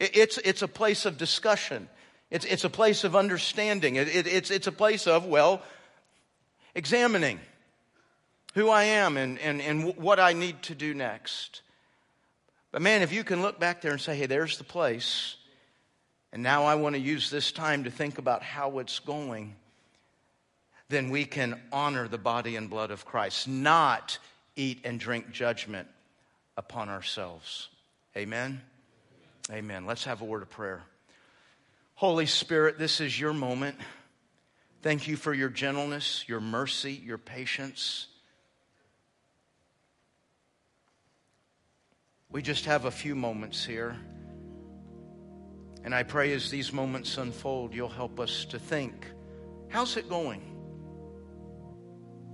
It's, 0.00 0.38
it's 0.38 0.62
a 0.62 0.68
place 0.68 1.06
of 1.06 1.16
discussion. 1.16 1.88
It's, 2.30 2.44
it's 2.44 2.64
a 2.64 2.70
place 2.70 3.04
of 3.04 3.14
understanding. 3.14 3.96
It, 3.96 4.08
it, 4.08 4.26
it's, 4.26 4.50
it's 4.50 4.66
a 4.66 4.72
place 4.72 5.06
of, 5.06 5.26
well, 5.26 5.62
examining 6.74 7.38
who 8.54 8.68
I 8.68 8.84
am 8.84 9.16
and, 9.16 9.38
and, 9.38 9.60
and 9.60 9.96
what 9.96 10.18
I 10.18 10.32
need 10.32 10.62
to 10.62 10.74
do 10.74 10.94
next. 10.94 11.62
But 12.72 12.82
man, 12.82 13.02
if 13.02 13.12
you 13.12 13.22
can 13.22 13.42
look 13.42 13.60
back 13.60 13.82
there 13.82 13.92
and 13.92 14.00
say, 14.00 14.16
hey, 14.16 14.26
there's 14.26 14.58
the 14.58 14.64
place, 14.64 15.36
and 16.32 16.42
now 16.42 16.64
I 16.64 16.74
want 16.74 16.96
to 16.96 17.00
use 17.00 17.30
this 17.30 17.52
time 17.52 17.84
to 17.84 17.90
think 17.90 18.18
about 18.18 18.42
how 18.42 18.80
it's 18.80 18.98
going, 18.98 19.54
then 20.88 21.10
we 21.10 21.24
can 21.24 21.60
honor 21.72 22.08
the 22.08 22.18
body 22.18 22.56
and 22.56 22.68
blood 22.68 22.90
of 22.90 23.04
Christ, 23.04 23.46
not 23.46 24.18
eat 24.56 24.80
and 24.84 24.98
drink 24.98 25.30
judgment 25.30 25.88
upon 26.56 26.88
ourselves. 26.88 27.68
Amen. 28.16 28.60
Amen. 29.50 29.84
Let's 29.84 30.04
have 30.04 30.22
a 30.22 30.24
word 30.24 30.42
of 30.42 30.50
prayer. 30.50 30.82
Holy 31.94 32.26
Spirit, 32.26 32.78
this 32.78 33.00
is 33.00 33.18
your 33.18 33.32
moment. 33.32 33.76
Thank 34.82 35.06
you 35.06 35.16
for 35.16 35.34
your 35.34 35.50
gentleness, 35.50 36.24
your 36.26 36.40
mercy, 36.40 36.92
your 36.92 37.18
patience. 37.18 38.06
We 42.30 42.42
just 42.42 42.64
have 42.64 42.84
a 42.86 42.90
few 42.90 43.14
moments 43.14 43.64
here. 43.64 43.96
And 45.84 45.94
I 45.94 46.02
pray 46.02 46.32
as 46.32 46.50
these 46.50 46.72
moments 46.72 47.18
unfold, 47.18 47.74
you'll 47.74 47.88
help 47.88 48.18
us 48.18 48.46
to 48.46 48.58
think 48.58 49.06
how's 49.68 49.96
it 49.96 50.08
going? 50.08 50.40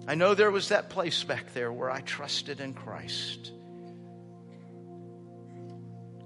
I 0.07 0.15
know 0.15 0.35
there 0.35 0.51
was 0.51 0.69
that 0.69 0.91
place 0.91 1.25
back 1.25 1.55
there 1.55 1.73
where 1.73 1.91
I 1.91 2.01
trusted 2.03 2.61
in 2.61 2.75
Christ. 2.75 3.53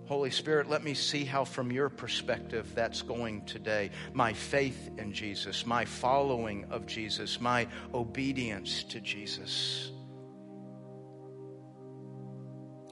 Holy 0.07 0.31
Spirit, 0.31 0.69
let 0.69 0.85
me 0.85 0.93
see 0.93 1.25
how, 1.25 1.45
from 1.45 1.73
your 1.73 1.88
perspective, 1.88 2.71
that's 2.75 3.01
going 3.01 3.45
today. 3.47 3.90
My 4.12 4.35
faith 4.35 4.90
in 4.99 5.14
Jesus, 5.14 5.64
my 5.64 5.87
following 5.87 6.67
of 6.71 6.87
Jesus, 6.87 7.40
my 7.40 7.67
obedience 7.95 8.85
to 8.85 9.01
Jesus. 9.01 9.93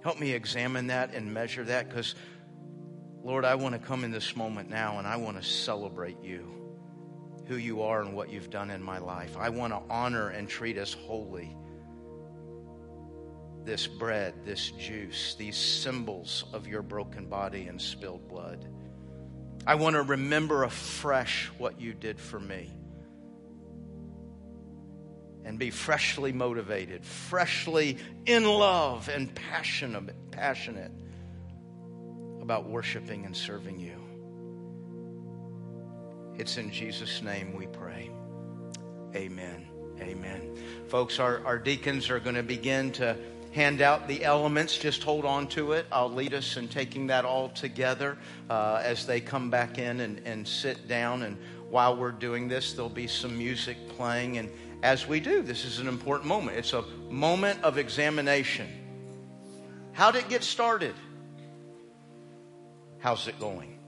Help 0.02 0.18
me 0.18 0.32
examine 0.32 0.86
that 0.86 1.14
and 1.14 1.32
measure 1.32 1.64
that 1.64 1.88
because, 1.88 2.14
Lord, 3.22 3.44
I 3.44 3.56
want 3.56 3.74
to 3.74 3.78
come 3.78 4.04
in 4.04 4.10
this 4.10 4.34
moment 4.34 4.70
now 4.70 4.98
and 4.98 5.06
I 5.06 5.16
want 5.16 5.36
to 5.36 5.46
celebrate 5.46 6.22
you, 6.22 6.50
who 7.46 7.56
you 7.56 7.82
are 7.82 8.00
and 8.00 8.14
what 8.14 8.30
you've 8.30 8.50
done 8.50 8.70
in 8.70 8.82
my 8.82 8.98
life. 8.98 9.36
I 9.38 9.50
want 9.50 9.74
to 9.74 9.82
honor 9.90 10.30
and 10.30 10.48
treat 10.48 10.78
as 10.78 10.94
holy 10.94 11.54
this 13.64 13.86
bread, 13.86 14.34
this 14.44 14.70
juice, 14.72 15.34
these 15.34 15.56
symbols 15.56 16.44
of 16.52 16.66
your 16.66 16.82
broken 16.82 17.26
body 17.26 17.68
and 17.68 17.80
spilled 17.80 18.28
blood. 18.28 18.66
I 19.66 19.76
want 19.76 19.94
to 19.94 20.02
remember 20.02 20.64
afresh 20.64 21.50
what 21.58 21.80
you 21.80 21.94
did 21.94 22.18
for 22.18 22.40
me 22.40 22.70
and 25.44 25.58
be 25.58 25.70
freshly 25.70 26.32
motivated, 26.32 27.04
freshly 27.04 27.98
in 28.26 28.44
love 28.44 29.08
and 29.08 29.34
passionate, 29.34 30.14
passionate 30.30 30.92
about 32.40 32.68
worshiping 32.68 33.24
and 33.24 33.36
serving 33.36 33.78
you. 33.78 33.96
It's 36.38 36.56
in 36.56 36.70
Jesus' 36.72 37.22
name 37.22 37.54
we 37.54 37.66
pray. 37.66 38.10
Amen. 39.14 39.68
Amen. 40.00 40.56
Folks, 40.88 41.20
our, 41.20 41.44
our 41.44 41.58
deacons 41.58 42.10
are 42.10 42.18
going 42.18 42.34
to 42.34 42.42
begin 42.42 42.90
to 42.92 43.16
hand 43.52 43.80
out 43.80 44.08
the 44.08 44.24
elements. 44.24 44.76
Just 44.76 45.02
hold 45.02 45.24
on 45.24 45.46
to 45.48 45.72
it. 45.72 45.86
I'll 45.92 46.12
lead 46.12 46.34
us 46.34 46.56
in 46.56 46.68
taking 46.68 47.06
that 47.08 47.24
all 47.24 47.50
together 47.50 48.18
uh, 48.50 48.80
as 48.82 49.06
they 49.06 49.20
come 49.20 49.50
back 49.50 49.78
in 49.78 50.00
and, 50.00 50.20
and 50.24 50.46
sit 50.46 50.88
down. 50.88 51.22
And 51.22 51.36
while 51.70 51.96
we're 51.96 52.12
doing 52.12 52.48
this, 52.48 52.72
there'll 52.72 52.88
be 52.88 53.06
some 53.06 53.36
music 53.36 53.76
playing. 53.90 54.38
And 54.38 54.50
as 54.82 55.06
we 55.06 55.20
do, 55.20 55.42
this 55.42 55.64
is 55.64 55.78
an 55.78 55.88
important 55.88 56.28
moment. 56.28 56.56
It's 56.56 56.72
a 56.72 56.84
moment 57.08 57.62
of 57.62 57.78
examination. 57.78 58.68
How 59.92 60.10
did 60.10 60.24
it 60.24 60.28
get 60.28 60.42
started? 60.42 60.94
How's 62.98 63.28
it 63.28 63.38
going? 63.38 63.78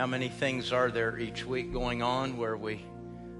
How 0.00 0.06
many 0.06 0.30
things 0.30 0.72
are 0.72 0.90
there 0.90 1.18
each 1.18 1.44
week 1.44 1.74
going 1.74 2.00
on 2.00 2.38
where 2.38 2.56
we 2.56 2.82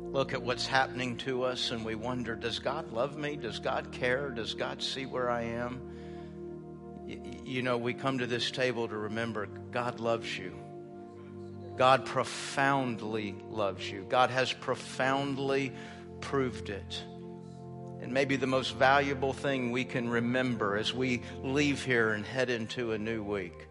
look 0.02 0.34
at 0.34 0.42
what's 0.42 0.66
happening 0.66 1.16
to 1.16 1.42
us 1.44 1.70
and 1.70 1.86
we 1.86 1.94
wonder, 1.94 2.36
does 2.36 2.58
God 2.58 2.92
love 2.92 3.16
me? 3.16 3.36
Does 3.36 3.58
God 3.58 3.92
care? 3.92 4.28
Does 4.28 4.52
God 4.52 4.82
see 4.82 5.06
where 5.06 5.30
I 5.30 5.44
am? 5.44 5.80
You 7.46 7.62
know, 7.62 7.78
we 7.78 7.94
come 7.94 8.18
to 8.18 8.26
this 8.26 8.50
table 8.50 8.86
to 8.88 8.94
remember 8.94 9.46
God 9.46 10.00
loves 10.00 10.36
you. 10.36 10.54
God 11.78 12.04
profoundly 12.04 13.34
loves 13.48 13.90
you. 13.90 14.04
God 14.06 14.28
has 14.28 14.52
profoundly 14.52 15.72
proved 16.20 16.68
it. 16.68 17.02
And 18.02 18.12
maybe 18.12 18.36
the 18.36 18.46
most 18.46 18.76
valuable 18.76 19.32
thing 19.32 19.70
we 19.70 19.86
can 19.86 20.10
remember 20.10 20.76
as 20.76 20.92
we 20.92 21.22
leave 21.42 21.82
here 21.82 22.10
and 22.10 22.22
head 22.22 22.50
into 22.50 22.92
a 22.92 22.98
new 22.98 23.22
week 23.22 23.66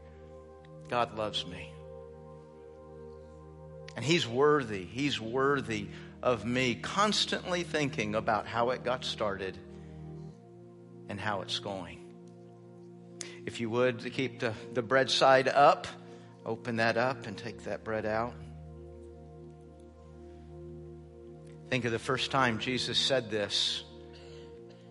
God 0.89 1.15
loves 1.15 1.45
me. 1.45 1.71
And 3.99 4.05
He's 4.05 4.25
worthy. 4.25 4.85
He's 4.85 5.19
worthy 5.19 5.88
of 6.23 6.45
me 6.45 6.73
constantly 6.75 7.63
thinking 7.63 8.15
about 8.15 8.47
how 8.47 8.69
it 8.69 8.85
got 8.85 9.03
started 9.03 9.57
and 11.09 11.19
how 11.19 11.41
it's 11.41 11.59
going. 11.59 11.99
If 13.45 13.59
you 13.59 13.69
would, 13.69 13.99
to 13.99 14.09
keep 14.09 14.39
the, 14.39 14.53
the 14.73 14.81
bread 14.81 15.12
side 15.12 15.49
up, 15.49 15.85
open 16.45 16.77
that 16.77 16.95
up 16.95 17.27
and 17.27 17.38
take 17.38 17.65
that 17.65 17.83
bread 17.83 18.05
out. 18.05 18.33
Think 21.69 21.83
of 21.83 21.91
the 21.91 21.99
first 21.99 22.31
time 22.31 22.59
Jesus 22.59 22.97
said 22.97 23.29
this, 23.29 23.83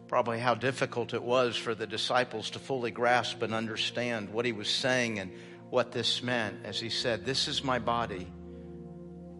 probably 0.06 0.38
how 0.38 0.54
difficult 0.54 1.14
it 1.14 1.22
was 1.22 1.56
for 1.56 1.74
the 1.74 1.86
disciples 1.86 2.50
to 2.50 2.58
fully 2.58 2.90
grasp 2.90 3.40
and 3.40 3.54
understand 3.54 4.28
what 4.34 4.44
he 4.44 4.52
was 4.52 4.68
saying 4.68 5.18
and 5.18 5.32
what 5.70 5.92
this 5.92 6.22
meant 6.22 6.58
as 6.66 6.78
he 6.78 6.90
said, 6.90 7.24
This 7.24 7.48
is 7.48 7.64
my 7.64 7.78
body. 7.78 8.26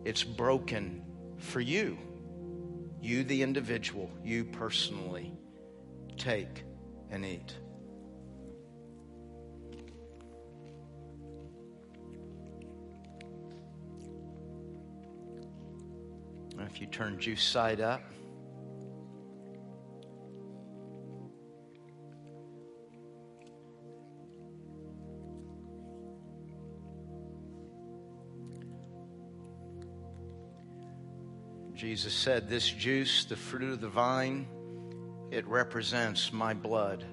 It's 0.08 0.24
broken 0.24 1.02
for 1.36 1.60
you. 1.60 1.98
You, 2.98 3.24
the 3.24 3.42
individual, 3.42 4.10
you 4.24 4.42
personally, 4.42 5.34
take 6.16 6.64
and 7.10 7.26
eat. 7.26 7.52
If 16.58 16.80
you 16.80 16.86
turn 16.86 17.20
juice 17.20 17.42
side 17.42 17.82
up, 17.82 18.00
Jesus 31.78 32.12
said, 32.12 32.48
This 32.48 32.68
juice, 32.68 33.24
the 33.26 33.36
fruit 33.36 33.72
of 33.72 33.80
the 33.80 33.88
vine, 33.88 34.48
it 35.30 35.46
represents 35.46 36.32
my 36.32 36.52
blood 36.52 37.04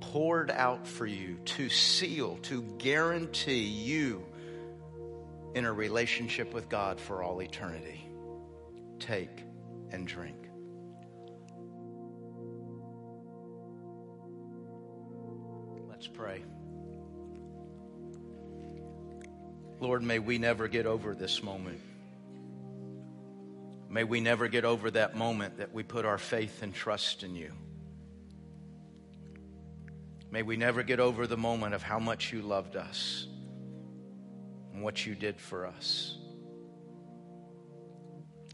poured 0.00 0.52
out 0.52 0.86
for 0.86 1.04
you 1.04 1.36
to 1.44 1.68
seal, 1.68 2.38
to 2.42 2.62
guarantee 2.78 3.64
you 3.64 4.24
in 5.56 5.64
a 5.64 5.72
relationship 5.72 6.54
with 6.54 6.68
God 6.68 7.00
for 7.00 7.24
all 7.24 7.42
eternity. 7.42 8.08
Take 9.00 9.42
and 9.90 10.06
drink. 10.06 10.36
Let's 15.88 16.06
pray. 16.06 16.44
Lord, 19.80 20.04
may 20.04 20.20
we 20.20 20.38
never 20.38 20.68
get 20.68 20.86
over 20.86 21.16
this 21.16 21.42
moment. 21.42 21.80
May 23.90 24.04
we 24.04 24.20
never 24.20 24.48
get 24.48 24.64
over 24.64 24.90
that 24.90 25.16
moment 25.16 25.58
that 25.58 25.72
we 25.72 25.82
put 25.82 26.04
our 26.04 26.18
faith 26.18 26.62
and 26.62 26.74
trust 26.74 27.22
in 27.22 27.34
you. 27.34 27.52
May 30.30 30.42
we 30.42 30.56
never 30.56 30.82
get 30.82 31.00
over 31.00 31.26
the 31.26 31.38
moment 31.38 31.74
of 31.74 31.82
how 31.82 31.98
much 31.98 32.32
you 32.32 32.42
loved 32.42 32.76
us 32.76 33.26
and 34.74 34.82
what 34.82 35.06
you 35.06 35.14
did 35.14 35.40
for 35.40 35.66
us. 35.66 36.18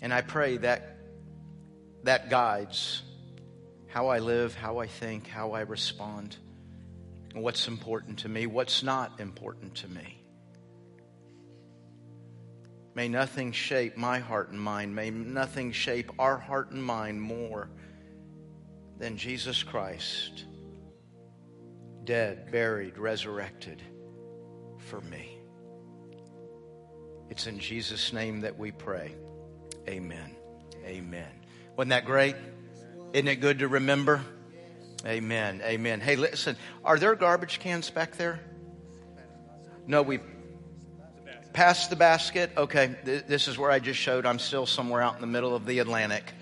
And 0.01 0.15
I 0.15 0.21
pray 0.21 0.59
that 0.59 0.99
that 2.05 2.31
guides 2.31 3.03
how 3.89 4.09
I 4.09 4.21
live, 4.21 4.55
how 4.55 4.79
I 4.79 4.87
think, 4.87 5.27
how 5.27 5.53
I 5.53 5.61
respond, 5.63 6.37
and 7.35 7.43
what's 7.43 7.67
important 7.67 8.21
to 8.21 8.29
me, 8.29 8.47
what's 8.47 8.83
not 8.83 9.19
important 9.19 9.77
to 9.77 9.89
me. 9.89 10.24
May 12.95 13.09
nothing 13.09 13.51
shape 13.53 13.97
my 13.97 14.21
heart 14.21 14.51
and 14.51 14.61
mind. 14.61 14.95
May 14.95 15.11
nothing 15.11 15.73
shape 15.73 16.13
our 16.19 16.39
heart 16.39 16.71
and 16.71 16.83
mind 16.83 17.21
more 17.21 17.69
than 18.99 19.17
Jesus 19.17 19.63
Christ, 19.65 20.45
dead, 22.05 22.53
buried, 22.53 22.97
resurrected 22.97 23.83
for 24.79 25.01
me. 25.01 25.39
It's 27.31 27.49
in 27.49 27.59
Jesus' 27.59 28.13
name 28.13 28.43
that 28.43 28.57
we 28.57 28.71
pray. 28.71 29.17
Amen. 29.89 30.37
Amen. 30.85 31.31
Wasn't 31.77 31.91
that 31.91 32.05
great? 32.05 32.37
Isn't 33.13 33.27
it 33.27 33.41
good 33.41 33.59
to 33.59 33.69
remember? 33.69 34.23
Amen. 35.05 35.61
Amen. 35.65 36.01
Hey, 36.01 36.15
listen, 36.17 36.57
are 36.85 36.99
there 36.99 37.15
garbage 37.17 37.59
cans 37.59 37.91
back 37.91 38.17
there? 38.17 38.41
No, 39.87 40.03
we 40.03 40.21
past 41.55 41.89
the 41.89 41.97
basket. 41.97 42.51
Okay, 42.57 42.97
th- 43.05 43.25
this 43.27 43.49
is 43.49 43.57
where 43.57 43.71
I 43.71 43.79
just 43.79 43.99
showed 43.99 44.27
I'm 44.27 44.41
still 44.41 44.67
somewhere 44.67 45.01
out 45.01 45.15
in 45.15 45.21
the 45.21 45.27
middle 45.27 45.55
of 45.55 45.65
the 45.65 45.79
Atlantic. 45.79 46.35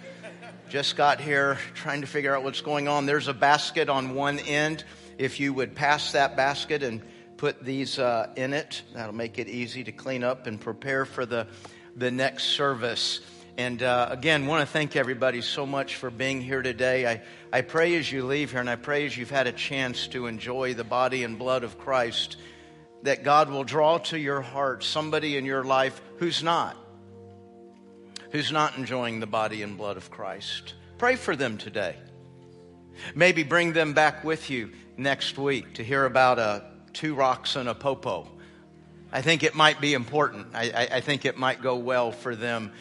Just 0.71 0.97
got 0.97 1.21
here 1.21 1.59
trying 1.75 2.01
to 2.01 2.07
figure 2.07 2.35
out 2.35 2.43
what's 2.43 2.63
going 2.63 2.89
on. 2.89 3.05
There's 3.05 3.29
a 3.29 3.35
basket 3.35 3.91
on 3.91 4.15
one 4.15 4.39
end. 4.39 4.85
If 5.19 5.39
you 5.39 5.53
would 5.53 5.75
pass 5.75 6.13
that 6.13 6.35
basket 6.35 6.83
and 6.83 7.03
put 7.37 7.63
these 7.63 7.99
uh, 7.99 8.33
in 8.37 8.55
it, 8.55 8.83
that'll 8.95 9.15
make 9.15 9.39
it 9.39 9.49
easy 9.49 9.85
to 9.85 9.93
clean 9.93 10.25
up 10.25 10.47
and 10.47 10.59
prepare 10.59 11.05
for 11.05 11.27
the, 11.27 11.47
the 11.95 12.11
next 12.11 12.45
service. 12.45 13.21
And 13.59 13.83
uh, 13.83 14.09
again, 14.11 14.47
want 14.47 14.67
to 14.67 14.73
thank 14.73 14.97
everybody 14.97 15.43
so 15.43 15.67
much 15.67 15.97
for 15.97 16.11
being 16.11 16.41
here 16.41 16.63
today. 16.63 17.07
I, 17.07 17.23
I 17.53 17.61
pray 17.61 17.97
as 17.97 18.11
you 18.11 18.25
leave 18.25 18.53
here, 18.53 18.61
and 18.61 18.71
I 18.71 18.77
pray 18.77 19.05
as 19.05 19.15
you've 19.15 19.29
had 19.29 19.47
a 19.47 19.53
chance 19.53 20.07
to 20.09 20.27
enjoy 20.27 20.73
the 20.73 20.85
body 20.85 21.23
and 21.23 21.39
blood 21.39 21.65
of 21.65 21.79
Christ 21.79 22.39
that 23.03 23.25
God 23.25 23.51
will 23.51 23.65
draw 23.65 23.99
to 23.99 24.19
your 24.19 24.41
heart 24.41 24.85
somebody 24.85 25.37
in 25.37 25.45
your 25.45 25.65
life 25.65 26.01
who's 26.19 26.43
not, 26.43 26.77
who's 28.31 28.53
not 28.53 28.77
enjoying 28.77 29.21
the 29.21 29.27
body 29.27 29.63
and 29.63 29.77
blood 29.77 29.97
of 29.97 30.11
Christ. 30.11 30.75
Pray 30.99 31.17
for 31.17 31.35
them 31.35 31.59
today. 31.59 31.97
Maybe 33.15 33.43
bring 33.43 33.73
them 33.73 33.93
back 33.93 34.23
with 34.23 34.51
you 34.51 34.71
next 34.97 35.37
week 35.39 35.75
to 35.75 35.85
hear 35.85 36.05
about 36.05 36.39
a 36.39 36.65
two 36.93 37.15
rocks 37.15 37.57
and 37.57 37.69
a 37.69 37.75
popo. 37.75 38.29
I 39.11 39.23
think 39.23 39.43
it 39.43 39.55
might 39.55 39.81
be 39.81 39.95
important. 39.95 40.49
I, 40.55 40.71
I, 40.71 40.97
I 40.97 41.01
think 41.01 41.25
it 41.25 41.37
might 41.37 41.61
go 41.61 41.77
well 41.77 42.13
for 42.13 42.37
them 42.37 42.73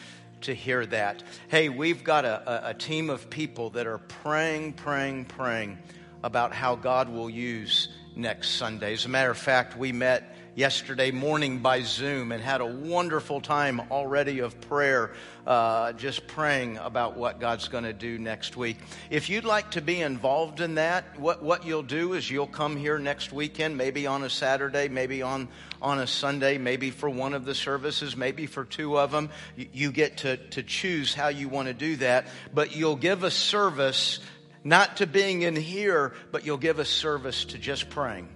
to 0.42 0.54
hear 0.54 0.84
that. 0.86 1.22
Hey, 1.48 1.68
we've 1.68 2.04
got 2.04 2.24
a, 2.24 2.68
a, 2.68 2.70
a 2.70 2.74
team 2.74 3.10
of 3.10 3.28
people 3.30 3.70
that 3.70 3.86
are 3.86 3.98
praying, 3.98 4.74
praying, 4.74 5.26
praying 5.26 5.78
about 6.22 6.52
how 6.52 6.76
God 6.76 7.08
will 7.08 7.30
use 7.30 7.88
next 8.16 8.50
Sunday. 8.50 8.92
As 8.92 9.04
a 9.04 9.08
matter 9.08 9.30
of 9.30 9.38
fact, 9.38 9.76
we 9.76 9.92
met 9.92 10.36
yesterday 10.54 11.10
morning 11.10 11.60
by 11.60 11.80
Zoom 11.80 12.30
and 12.30 12.42
had 12.42 12.60
a 12.60 12.66
wonderful 12.66 13.40
time 13.40 13.80
already 13.90 14.40
of 14.40 14.60
prayer, 14.62 15.12
uh, 15.46 15.92
just 15.94 16.26
praying 16.26 16.76
about 16.76 17.16
what 17.16 17.40
God's 17.40 17.68
going 17.68 17.84
to 17.84 17.94
do 17.94 18.18
next 18.18 18.54
week. 18.56 18.76
If 19.08 19.30
you'd 19.30 19.46
like 19.46 19.70
to 19.72 19.80
be 19.80 20.02
involved 20.02 20.60
in 20.60 20.74
that, 20.74 21.18
what, 21.18 21.42
what 21.42 21.64
you'll 21.64 21.82
do 21.82 22.12
is 22.12 22.30
you'll 22.30 22.46
come 22.46 22.76
here 22.76 22.98
next 22.98 23.32
weekend, 23.32 23.78
maybe 23.78 24.06
on 24.06 24.24
a 24.24 24.30
Saturday, 24.30 24.88
maybe 24.88 25.22
on, 25.22 25.48
on 25.80 25.98
a 25.98 26.06
Sunday, 26.06 26.58
maybe 26.58 26.90
for 26.90 27.08
one 27.08 27.32
of 27.32 27.46
the 27.46 27.54
services, 27.54 28.14
maybe 28.14 28.46
for 28.46 28.64
two 28.64 28.98
of 28.98 29.10
them. 29.10 29.30
You, 29.56 29.68
you 29.72 29.92
get 29.92 30.18
to, 30.18 30.36
to 30.36 30.62
choose 30.62 31.14
how 31.14 31.28
you 31.28 31.48
want 31.48 31.68
to 31.68 31.74
do 31.74 31.96
that, 31.96 32.26
but 32.52 32.76
you'll 32.76 32.96
give 32.96 33.24
a 33.24 33.30
service 33.30 34.20
not 34.64 34.98
to 34.98 35.06
being 35.06 35.42
in 35.42 35.56
here, 35.56 36.12
but 36.30 36.46
you'll 36.46 36.58
give 36.58 36.78
us 36.78 36.88
service 36.88 37.46
to 37.46 37.58
just 37.58 37.90
praying. 37.90 38.28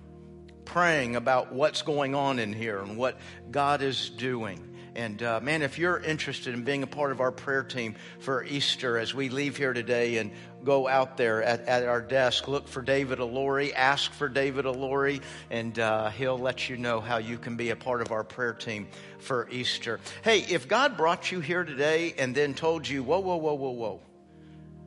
Praying 0.64 1.16
about 1.16 1.52
what's 1.52 1.82
going 1.82 2.14
on 2.14 2.38
in 2.38 2.52
here 2.52 2.80
and 2.80 2.96
what 2.96 3.18
God 3.50 3.82
is 3.82 4.10
doing. 4.10 4.76
And 4.96 5.22
uh, 5.22 5.40
man, 5.40 5.60
if 5.60 5.78
you're 5.78 5.98
interested 5.98 6.54
in 6.54 6.64
being 6.64 6.82
a 6.82 6.86
part 6.86 7.12
of 7.12 7.20
our 7.20 7.30
prayer 7.30 7.62
team 7.62 7.96
for 8.18 8.42
Easter 8.42 8.96
as 8.96 9.14
we 9.14 9.28
leave 9.28 9.54
here 9.58 9.74
today 9.74 10.16
and 10.16 10.32
go 10.64 10.88
out 10.88 11.18
there 11.18 11.42
at, 11.42 11.60
at 11.68 11.86
our 11.86 12.00
desk, 12.00 12.48
look 12.48 12.66
for 12.66 12.80
David 12.80 13.18
Alori, 13.18 13.74
ask 13.74 14.10
for 14.12 14.26
David 14.26 14.64
Alori, 14.64 15.20
and 15.50 15.78
uh, 15.78 16.08
he'll 16.08 16.38
let 16.38 16.70
you 16.70 16.78
know 16.78 17.00
how 17.00 17.18
you 17.18 17.36
can 17.36 17.56
be 17.56 17.68
a 17.70 17.76
part 17.76 18.00
of 18.00 18.10
our 18.10 18.24
prayer 18.24 18.54
team 18.54 18.88
for 19.18 19.46
Easter. 19.50 20.00
Hey, 20.24 20.38
if 20.38 20.66
God 20.66 20.96
brought 20.96 21.30
you 21.30 21.40
here 21.40 21.64
today 21.64 22.14
and 22.16 22.34
then 22.34 22.54
told 22.54 22.88
you, 22.88 23.02
whoa, 23.02 23.20
whoa, 23.20 23.36
whoa, 23.36 23.52
whoa, 23.52 23.70
whoa, 23.72 24.00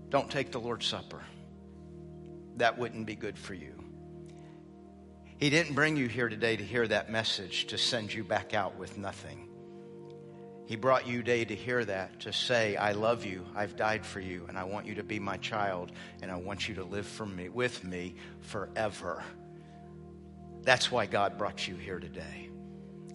don't 0.10 0.30
take 0.30 0.52
the 0.52 0.60
Lord's 0.60 0.86
Supper 0.86 1.22
that 2.60 2.78
wouldn't 2.78 3.06
be 3.06 3.16
good 3.16 3.38
for 3.38 3.54
you. 3.54 3.74
He 5.38 5.50
didn't 5.50 5.76
bring 5.76 5.96
you 5.96 6.08
here 6.08 6.28
today 6.28 6.58
to 6.58 6.64
hear 6.64 6.86
that 6.88 7.10
message 7.10 7.68
to 7.68 7.78
send 7.78 8.14
you 8.14 8.24
back 8.24 8.54
out 8.54 8.78
with 8.78 8.98
nothing. 8.98 9.48
He 10.66 10.76
brought 10.76 11.08
you 11.08 11.20
today 11.20 11.46
to 11.46 11.56
hear 11.56 11.84
that, 11.86 12.20
to 12.22 12.34
say, 12.34 12.76
I 12.76 12.92
love 12.92 13.26
you, 13.26 13.46
I've 13.56 13.76
died 13.76 14.06
for 14.06 14.20
you, 14.20 14.46
and 14.50 14.58
I 14.60 14.66
want 14.66 14.86
you 14.86 14.96
to 14.96 15.04
be 15.04 15.18
my 15.18 15.38
child, 15.38 15.94
and 16.22 16.30
I 16.30 16.36
want 16.36 16.68
you 16.68 16.76
to 16.76 16.84
live 16.84 17.08
for 17.08 17.26
me, 17.26 17.50
with 17.50 17.84
me 17.84 18.16
forever. 18.42 19.24
That's 20.62 20.92
why 20.92 21.06
God 21.06 21.38
brought 21.38 21.68
you 21.68 21.76
here 21.76 22.00
today. 22.00 22.49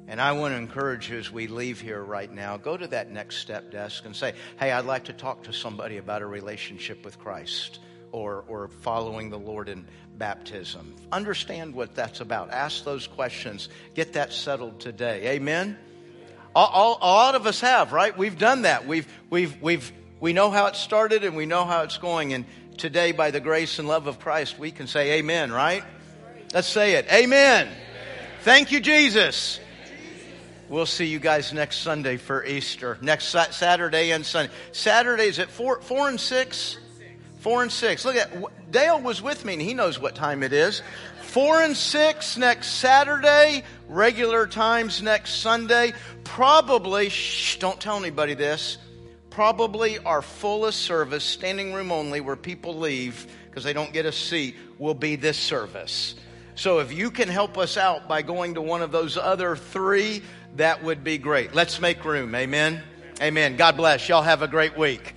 And 0.06 0.20
I 0.20 0.32
want 0.32 0.52
to 0.52 0.58
encourage 0.58 1.10
you 1.10 1.18
as 1.18 1.30
we 1.30 1.46
leave 1.46 1.80
here 1.80 2.02
right 2.02 2.30
now, 2.30 2.56
go 2.56 2.76
to 2.76 2.86
that 2.88 3.10
next 3.10 3.38
step 3.38 3.70
desk 3.70 4.04
and 4.04 4.14
say, 4.14 4.34
Hey, 4.58 4.70
I'd 4.70 4.84
like 4.84 5.04
to 5.04 5.12
talk 5.12 5.44
to 5.44 5.52
somebody 5.52 5.96
about 5.96 6.20
a 6.20 6.26
relationship 6.26 7.04
with 7.04 7.18
Christ 7.18 7.80
or, 8.12 8.44
or 8.46 8.68
following 8.68 9.30
the 9.30 9.38
Lord 9.38 9.68
in 9.68 9.86
baptism. 10.16 10.94
Understand 11.10 11.74
what 11.74 11.94
that's 11.94 12.20
about. 12.20 12.50
Ask 12.50 12.84
those 12.84 13.06
questions. 13.06 13.68
Get 13.94 14.12
that 14.12 14.32
settled 14.32 14.78
today. 14.78 15.34
Amen? 15.34 15.78
All, 16.54 16.68
all, 16.68 16.98
a 17.00 17.10
lot 17.10 17.34
of 17.34 17.46
us 17.46 17.60
have, 17.60 17.92
right? 17.92 18.16
We've 18.16 18.38
done 18.38 18.62
that. 18.62 18.86
We've, 18.86 19.08
we've, 19.30 19.60
we've, 19.60 19.90
we 20.20 20.32
know 20.32 20.50
how 20.50 20.66
it 20.66 20.76
started 20.76 21.24
and 21.24 21.36
we 21.36 21.46
know 21.46 21.64
how 21.64 21.82
it's 21.82 21.98
going. 21.98 22.32
And 22.32 22.44
today, 22.76 23.12
by 23.12 23.32
the 23.32 23.40
grace 23.40 23.78
and 23.80 23.88
love 23.88 24.06
of 24.06 24.20
Christ, 24.20 24.58
we 24.58 24.70
can 24.70 24.86
say 24.86 25.18
amen, 25.18 25.50
right? 25.50 25.82
Let's 26.52 26.68
say 26.68 26.92
it. 26.92 27.06
Amen. 27.12 27.66
amen. 27.66 27.76
Thank 28.42 28.70
you, 28.70 28.78
Jesus. 28.78 29.58
We'll 30.74 30.86
see 30.86 31.06
you 31.06 31.20
guys 31.20 31.52
next 31.52 31.82
Sunday 31.82 32.16
for 32.16 32.44
Easter. 32.44 32.98
Next 33.00 33.26
Saturday 33.26 34.10
and 34.10 34.26
Sunday. 34.26 34.52
Saturdays 34.72 35.38
at 35.38 35.48
4, 35.48 35.80
four 35.82 36.08
and 36.08 36.18
6? 36.18 36.78
4 37.38 37.62
and 37.62 37.70
6. 37.70 38.04
Look 38.04 38.16
at 38.16 38.72
Dale 38.72 39.00
was 39.00 39.22
with 39.22 39.44
me 39.44 39.52
and 39.52 39.62
he 39.62 39.72
knows 39.72 40.00
what 40.00 40.16
time 40.16 40.42
it 40.42 40.52
is. 40.52 40.82
4 41.26 41.62
and 41.62 41.76
6 41.76 42.36
next 42.38 42.66
Saturday, 42.72 43.62
regular 43.88 44.48
times 44.48 45.00
next 45.00 45.36
Sunday. 45.36 45.92
Probably, 46.24 47.08
shh, 47.08 47.58
don't 47.58 47.80
tell 47.80 47.96
anybody 47.96 48.34
this, 48.34 48.78
probably 49.30 50.00
our 50.00 50.22
fullest 50.22 50.80
service, 50.80 51.22
standing 51.22 51.72
room 51.72 51.92
only, 51.92 52.20
where 52.20 52.34
people 52.34 52.76
leave 52.76 53.28
because 53.48 53.62
they 53.62 53.74
don't 53.74 53.92
get 53.92 54.06
a 54.06 54.12
seat, 54.12 54.56
will 54.78 54.94
be 54.94 55.14
this 55.14 55.38
service. 55.38 56.16
So 56.56 56.78
if 56.78 56.92
you 56.92 57.10
can 57.10 57.28
help 57.28 57.58
us 57.58 57.76
out 57.76 58.06
by 58.08 58.22
going 58.22 58.54
to 58.54 58.62
one 58.62 58.80
of 58.80 58.92
those 58.92 59.16
other 59.16 59.56
three, 59.56 60.22
that 60.56 60.82
would 60.82 61.02
be 61.02 61.18
great. 61.18 61.54
Let's 61.54 61.80
make 61.80 62.04
room. 62.04 62.34
Amen. 62.34 62.82
Amen. 63.20 63.56
God 63.56 63.76
bless. 63.76 64.08
Y'all 64.08 64.22
have 64.22 64.42
a 64.42 64.48
great 64.48 64.76
week. 64.76 65.14